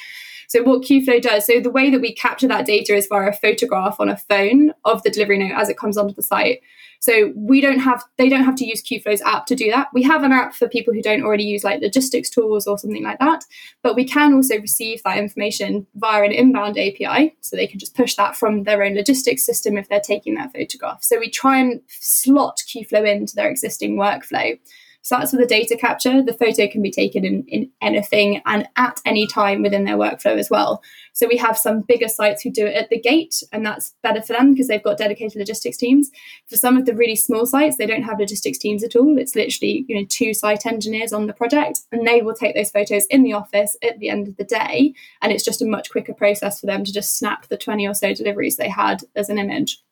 So 0.47 0.63
what 0.63 0.81
Qflow 0.81 1.21
does, 1.21 1.45
so 1.45 1.59
the 1.59 1.71
way 1.71 1.89
that 1.89 2.01
we 2.01 2.13
capture 2.13 2.47
that 2.47 2.65
data 2.65 2.95
is 2.95 3.07
via 3.07 3.29
a 3.29 3.33
photograph 3.33 3.99
on 3.99 4.09
a 4.09 4.17
phone 4.17 4.73
of 4.83 5.03
the 5.03 5.09
delivery 5.09 5.37
note 5.37 5.59
as 5.59 5.69
it 5.69 5.77
comes 5.77 5.97
onto 5.97 6.13
the 6.13 6.23
site. 6.23 6.61
So 7.01 7.33
we 7.35 7.61
don't 7.61 7.79
have 7.79 8.03
they 8.17 8.29
don't 8.29 8.45
have 8.45 8.55
to 8.55 8.65
use 8.65 8.81
Qflow's 8.81 9.21
app 9.21 9.45
to 9.47 9.55
do 9.55 9.69
that. 9.69 9.89
We 9.93 10.01
have 10.03 10.23
an 10.23 10.31
app 10.31 10.55
for 10.55 10.67
people 10.67 10.93
who 10.93 11.01
don't 11.01 11.23
already 11.23 11.43
use 11.43 11.63
like 11.63 11.81
logistics 11.81 12.29
tools 12.29 12.65
or 12.65 12.79
something 12.79 13.03
like 13.03 13.19
that, 13.19 13.45
but 13.83 13.95
we 13.95 14.05
can 14.05 14.33
also 14.33 14.59
receive 14.59 15.03
that 15.03 15.17
information 15.17 15.85
via 15.95 16.23
an 16.23 16.31
inbound 16.31 16.79
API, 16.79 17.35
so 17.41 17.55
they 17.55 17.67
can 17.67 17.79
just 17.79 17.95
push 17.95 18.15
that 18.15 18.35
from 18.35 18.63
their 18.63 18.81
own 18.81 18.95
logistics 18.95 19.45
system 19.45 19.77
if 19.77 19.87
they're 19.87 19.99
taking 19.99 20.35
that 20.35 20.53
photograph. 20.53 21.03
So 21.03 21.19
we 21.19 21.29
try 21.29 21.59
and 21.59 21.81
slot 21.87 22.61
Qflow 22.67 23.07
into 23.07 23.35
their 23.35 23.49
existing 23.49 23.97
workflow. 23.97 24.57
So 25.05 25.15
that's 25.15 25.29
for 25.29 25.37
the 25.37 25.45
data 25.45 25.77
capture. 25.77 26.23
The 26.23 26.33
photo 26.33 26.67
can 26.67 26.81
be 26.81 26.89
taken 26.89 27.23
in, 27.23 27.43
in 27.47 27.69
anything 27.79 28.41
and 28.47 28.67
at 28.75 28.99
any 29.05 29.27
time 29.27 29.61
within 29.61 29.85
their 29.85 29.97
workflow 29.97 30.39
as 30.39 30.49
well. 30.49 30.81
So 31.13 31.27
we 31.27 31.37
have 31.37 31.59
some 31.59 31.81
bigger 31.81 32.07
sites 32.07 32.41
who 32.41 32.49
do 32.49 32.65
it 32.65 32.73
at 32.73 32.89
the 32.89 32.99
gate, 32.99 33.43
and 33.51 33.63
that's 33.63 33.93
better 34.01 34.19
for 34.19 34.33
them 34.33 34.53
because 34.53 34.67
they've 34.67 34.81
got 34.81 34.97
dedicated 34.97 35.37
logistics 35.37 35.77
teams. 35.77 36.09
For 36.49 36.57
some 36.57 36.75
of 36.75 36.87
the 36.87 36.95
really 36.95 37.15
small 37.15 37.45
sites, 37.45 37.77
they 37.77 37.85
don't 37.85 38.01
have 38.01 38.19
logistics 38.19 38.57
teams 38.57 38.83
at 38.83 38.95
all. 38.95 39.19
It's 39.19 39.35
literally, 39.35 39.85
you 39.87 39.95
know, 39.95 40.07
two 40.09 40.33
site 40.33 40.65
engineers 40.65 41.13
on 41.13 41.27
the 41.27 41.33
project, 41.33 41.81
and 41.91 42.07
they 42.07 42.23
will 42.23 42.33
take 42.33 42.55
those 42.55 42.71
photos 42.71 43.05
in 43.05 43.21
the 43.21 43.33
office 43.33 43.77
at 43.83 43.99
the 43.99 44.09
end 44.09 44.27
of 44.27 44.37
the 44.37 44.43
day. 44.43 44.95
And 45.21 45.31
it's 45.31 45.45
just 45.45 45.61
a 45.61 45.67
much 45.67 45.91
quicker 45.91 46.15
process 46.15 46.59
for 46.59 46.65
them 46.65 46.83
to 46.83 46.91
just 46.91 47.15
snap 47.15 47.47
the 47.47 47.57
20 47.57 47.87
or 47.87 47.93
so 47.93 48.15
deliveries 48.15 48.57
they 48.57 48.69
had 48.69 49.03
as 49.15 49.29
an 49.29 49.37
image. 49.37 49.83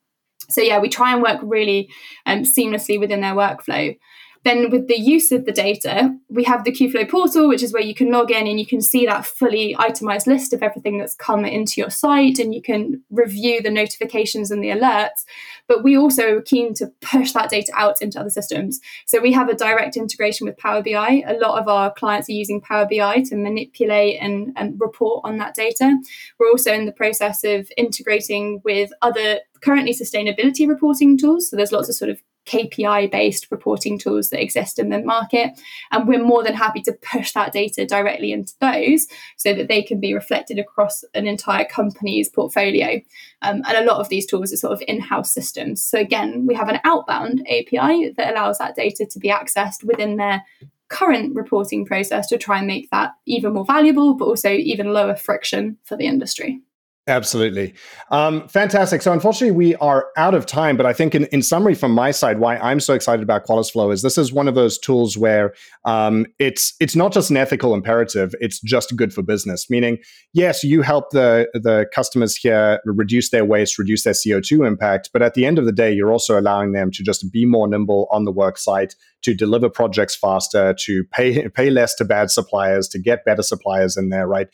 So 0.48 0.60
yeah, 0.60 0.80
we 0.80 0.88
try 0.88 1.12
and 1.12 1.22
work 1.22 1.38
really 1.40 1.88
um, 2.26 2.42
seamlessly 2.42 2.98
within 2.98 3.20
their 3.20 3.34
workflow. 3.34 3.96
Then, 4.44 4.70
with 4.70 4.88
the 4.88 5.00
use 5.00 5.32
of 5.32 5.46
the 5.46 5.52
data, 5.52 6.14
we 6.28 6.44
have 6.44 6.64
the 6.64 6.72
Qflow 6.72 7.10
portal, 7.10 7.48
which 7.48 7.62
is 7.62 7.72
where 7.72 7.82
you 7.82 7.94
can 7.94 8.10
log 8.10 8.30
in 8.30 8.46
and 8.46 8.60
you 8.60 8.66
can 8.66 8.82
see 8.82 9.06
that 9.06 9.24
fully 9.24 9.74
itemized 9.78 10.26
list 10.26 10.52
of 10.52 10.62
everything 10.62 10.98
that's 10.98 11.14
come 11.14 11.46
into 11.46 11.80
your 11.80 11.88
site 11.88 12.38
and 12.38 12.54
you 12.54 12.60
can 12.60 13.02
review 13.08 13.62
the 13.62 13.70
notifications 13.70 14.50
and 14.50 14.62
the 14.62 14.68
alerts. 14.68 15.24
But 15.66 15.82
we 15.82 15.96
also 15.96 16.36
are 16.36 16.42
keen 16.42 16.74
to 16.74 16.92
push 17.00 17.32
that 17.32 17.48
data 17.48 17.72
out 17.74 18.02
into 18.02 18.20
other 18.20 18.28
systems. 18.28 18.80
So, 19.06 19.18
we 19.18 19.32
have 19.32 19.48
a 19.48 19.54
direct 19.54 19.96
integration 19.96 20.46
with 20.46 20.58
Power 20.58 20.82
BI. 20.82 21.22
A 21.26 21.38
lot 21.38 21.58
of 21.58 21.66
our 21.66 21.90
clients 21.94 22.28
are 22.28 22.32
using 22.32 22.60
Power 22.60 22.86
BI 22.86 23.22
to 23.22 23.36
manipulate 23.36 24.18
and, 24.20 24.52
and 24.56 24.78
report 24.78 25.22
on 25.24 25.38
that 25.38 25.54
data. 25.54 25.98
We're 26.38 26.50
also 26.50 26.70
in 26.70 26.84
the 26.84 26.92
process 26.92 27.44
of 27.44 27.72
integrating 27.78 28.60
with 28.62 28.92
other 29.00 29.40
currently 29.62 29.94
sustainability 29.94 30.68
reporting 30.68 31.16
tools. 31.16 31.48
So, 31.48 31.56
there's 31.56 31.72
lots 31.72 31.88
of 31.88 31.94
sort 31.94 32.10
of 32.10 32.20
KPI 32.46 33.10
based 33.10 33.48
reporting 33.50 33.98
tools 33.98 34.30
that 34.30 34.42
exist 34.42 34.78
in 34.78 34.90
the 34.90 35.00
market. 35.00 35.58
And 35.90 36.06
we're 36.06 36.22
more 36.22 36.42
than 36.42 36.54
happy 36.54 36.82
to 36.82 36.92
push 36.92 37.32
that 37.32 37.52
data 37.52 37.86
directly 37.86 38.32
into 38.32 38.54
those 38.60 39.06
so 39.36 39.54
that 39.54 39.68
they 39.68 39.82
can 39.82 40.00
be 40.00 40.14
reflected 40.14 40.58
across 40.58 41.04
an 41.14 41.26
entire 41.26 41.64
company's 41.64 42.28
portfolio. 42.28 43.00
Um, 43.42 43.62
and 43.66 43.76
a 43.76 43.84
lot 43.84 44.00
of 44.00 44.08
these 44.08 44.26
tools 44.26 44.52
are 44.52 44.56
sort 44.56 44.72
of 44.72 44.82
in 44.86 45.00
house 45.00 45.32
systems. 45.32 45.82
So, 45.82 45.98
again, 45.98 46.46
we 46.46 46.54
have 46.54 46.68
an 46.68 46.80
outbound 46.84 47.46
API 47.48 48.12
that 48.16 48.32
allows 48.32 48.58
that 48.58 48.76
data 48.76 49.06
to 49.06 49.18
be 49.18 49.28
accessed 49.28 49.84
within 49.84 50.16
their 50.16 50.42
current 50.88 51.34
reporting 51.34 51.84
process 51.84 52.28
to 52.28 52.38
try 52.38 52.58
and 52.58 52.66
make 52.66 52.90
that 52.90 53.12
even 53.26 53.54
more 53.54 53.64
valuable, 53.64 54.14
but 54.14 54.26
also 54.26 54.50
even 54.50 54.92
lower 54.92 55.16
friction 55.16 55.78
for 55.84 55.96
the 55.96 56.06
industry. 56.06 56.60
Absolutely. 57.06 57.74
Um, 58.10 58.48
fantastic. 58.48 59.02
So, 59.02 59.12
unfortunately, 59.12 59.54
we 59.54 59.74
are 59.76 60.06
out 60.16 60.32
of 60.32 60.46
time. 60.46 60.74
But 60.74 60.86
I 60.86 60.94
think, 60.94 61.14
in, 61.14 61.26
in 61.26 61.42
summary, 61.42 61.74
from 61.74 61.92
my 61.92 62.10
side, 62.10 62.38
why 62.38 62.56
I'm 62.56 62.80
so 62.80 62.94
excited 62.94 63.22
about 63.22 63.44
Qualis 63.44 63.70
Flow 63.70 63.90
is 63.90 64.00
this 64.00 64.16
is 64.16 64.32
one 64.32 64.48
of 64.48 64.54
those 64.54 64.78
tools 64.78 65.18
where 65.18 65.52
um, 65.84 66.24
it's 66.38 66.72
it's 66.80 66.96
not 66.96 67.12
just 67.12 67.28
an 67.28 67.36
ethical 67.36 67.74
imperative; 67.74 68.34
it's 68.40 68.58
just 68.58 68.96
good 68.96 69.12
for 69.12 69.20
business. 69.20 69.68
Meaning, 69.68 69.98
yes, 70.32 70.64
you 70.64 70.80
help 70.80 71.10
the 71.10 71.46
the 71.52 71.86
customers 71.94 72.36
here 72.36 72.80
reduce 72.86 73.28
their 73.28 73.44
waste, 73.44 73.78
reduce 73.78 74.04
their 74.04 74.14
CO2 74.14 74.66
impact. 74.66 75.10
But 75.12 75.20
at 75.20 75.34
the 75.34 75.44
end 75.44 75.58
of 75.58 75.66
the 75.66 75.72
day, 75.72 75.92
you're 75.92 76.12
also 76.12 76.40
allowing 76.40 76.72
them 76.72 76.90
to 76.92 77.02
just 77.02 77.30
be 77.30 77.44
more 77.44 77.68
nimble 77.68 78.08
on 78.10 78.24
the 78.24 78.32
work 78.32 78.56
site, 78.56 78.94
to 79.24 79.34
deliver 79.34 79.68
projects 79.68 80.16
faster, 80.16 80.72
to 80.72 81.04
pay 81.12 81.48
pay 81.54 81.68
less 81.68 81.94
to 81.96 82.06
bad 82.06 82.30
suppliers, 82.30 82.88
to 82.88 82.98
get 82.98 83.26
better 83.26 83.42
suppliers 83.42 83.98
in 83.98 84.08
there, 84.08 84.26
right? 84.26 84.48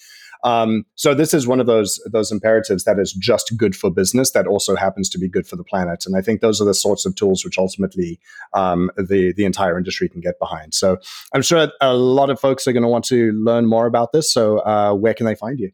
Um, 0.45 0.85
so 0.95 1.15
this 1.15 1.35
is 1.35 1.47
one 1.47 1.61
of 1.61 1.67
those 1.67 2.01
those 2.07 2.33
imperatives 2.33 2.85
that 2.85 2.99
is 2.99 3.13
just 3.13 3.57
good 3.57 3.77
for 3.77 3.91
business 3.91 4.31
that 4.33 4.47
also 4.47 4.77
happens 4.77 5.09
to 5.11 5.19
be 5.19 5.29
good 5.29 5.47
for 5.47 5.57
the 5.57 5.65
planet. 5.65 6.05
And 6.07 6.17
I 6.17 6.23
think 6.23 6.41
those 6.41 6.61
are 6.61 6.65
the 6.65 6.75
sorts 6.75 7.05
of 7.05 7.15
tools 7.15 7.45
which 7.45 7.59
ultimately 7.59 8.19
um, 8.55 8.91
the 8.97 9.33
the 9.37 9.45
entire 9.45 9.77
industry 9.77 10.09
can 10.09 10.21
get 10.21 10.39
behind. 10.39 10.75
So 10.75 10.99
I'm 11.35 11.43
sure 11.43 11.71
a 11.81 11.95
lot 11.95 12.31
of 12.31 12.41
folks 12.41 12.67
are 12.67 12.73
going 12.73 12.83
to 12.83 12.89
want 12.89 13.05
to 13.07 13.33
learn 13.33 13.67
more 13.67 13.87
about 13.87 14.13
this. 14.13 14.33
So 14.33 14.59
uh, 14.61 14.95
where 14.95 15.15
can 15.15 15.27
they 15.27 15.35
find 15.35 15.59
you? 15.59 15.73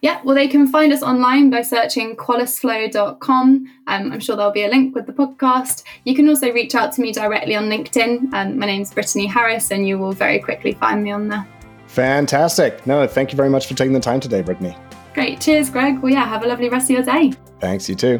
Yeah, 0.00 0.20
well, 0.22 0.36
they 0.36 0.46
can 0.46 0.68
find 0.68 0.92
us 0.92 1.02
online 1.02 1.50
by 1.50 1.62
searching 1.62 2.14
qualisflow.com. 2.14 3.66
Um, 3.88 4.12
I'm 4.12 4.20
sure 4.20 4.36
there'll 4.36 4.52
be 4.52 4.62
a 4.62 4.68
link 4.68 4.94
with 4.94 5.06
the 5.06 5.12
podcast. 5.12 5.82
You 6.04 6.14
can 6.14 6.28
also 6.28 6.52
reach 6.52 6.76
out 6.76 6.92
to 6.92 7.00
me 7.00 7.12
directly 7.12 7.56
on 7.56 7.64
LinkedIn. 7.64 8.32
Um, 8.32 8.58
my 8.58 8.66
name's 8.66 8.94
Brittany 8.94 9.26
Harris, 9.26 9.72
and 9.72 9.88
you 9.88 9.98
will 9.98 10.12
very 10.12 10.38
quickly 10.38 10.74
find 10.74 11.02
me 11.02 11.10
on 11.10 11.26
there. 11.26 11.46
Fantastic. 11.88 12.86
No, 12.86 13.06
thank 13.06 13.32
you 13.32 13.36
very 13.36 13.50
much 13.50 13.66
for 13.66 13.74
taking 13.74 13.92
the 13.92 14.00
time 14.00 14.20
today, 14.20 14.42
Brittany. 14.42 14.76
Great. 15.14 15.40
Cheers, 15.40 15.70
Greg. 15.70 15.98
Well, 16.00 16.12
yeah, 16.12 16.24
have 16.24 16.44
a 16.44 16.46
lovely 16.46 16.68
rest 16.68 16.90
of 16.90 16.96
your 16.96 17.02
day. 17.02 17.32
Thanks, 17.60 17.88
you 17.88 17.94
too. 17.94 18.18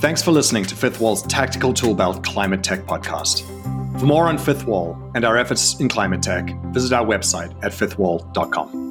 Thanks 0.00 0.22
for 0.22 0.32
listening 0.32 0.64
to 0.64 0.74
Fifth 0.74 0.98
Wall's 0.98 1.22
Tactical 1.24 1.74
Toolbelt 1.74 2.24
Climate 2.24 2.64
Tech 2.64 2.86
Podcast. 2.86 3.42
For 4.00 4.06
more 4.06 4.26
on 4.28 4.38
Fifth 4.38 4.64
Wall 4.64 4.98
and 5.14 5.26
our 5.26 5.36
efforts 5.36 5.78
in 5.78 5.88
climate 5.88 6.22
tech, 6.22 6.50
visit 6.72 6.92
our 6.94 7.04
website 7.04 7.54
at 7.62 7.72
fifthwall.com. 7.72 8.89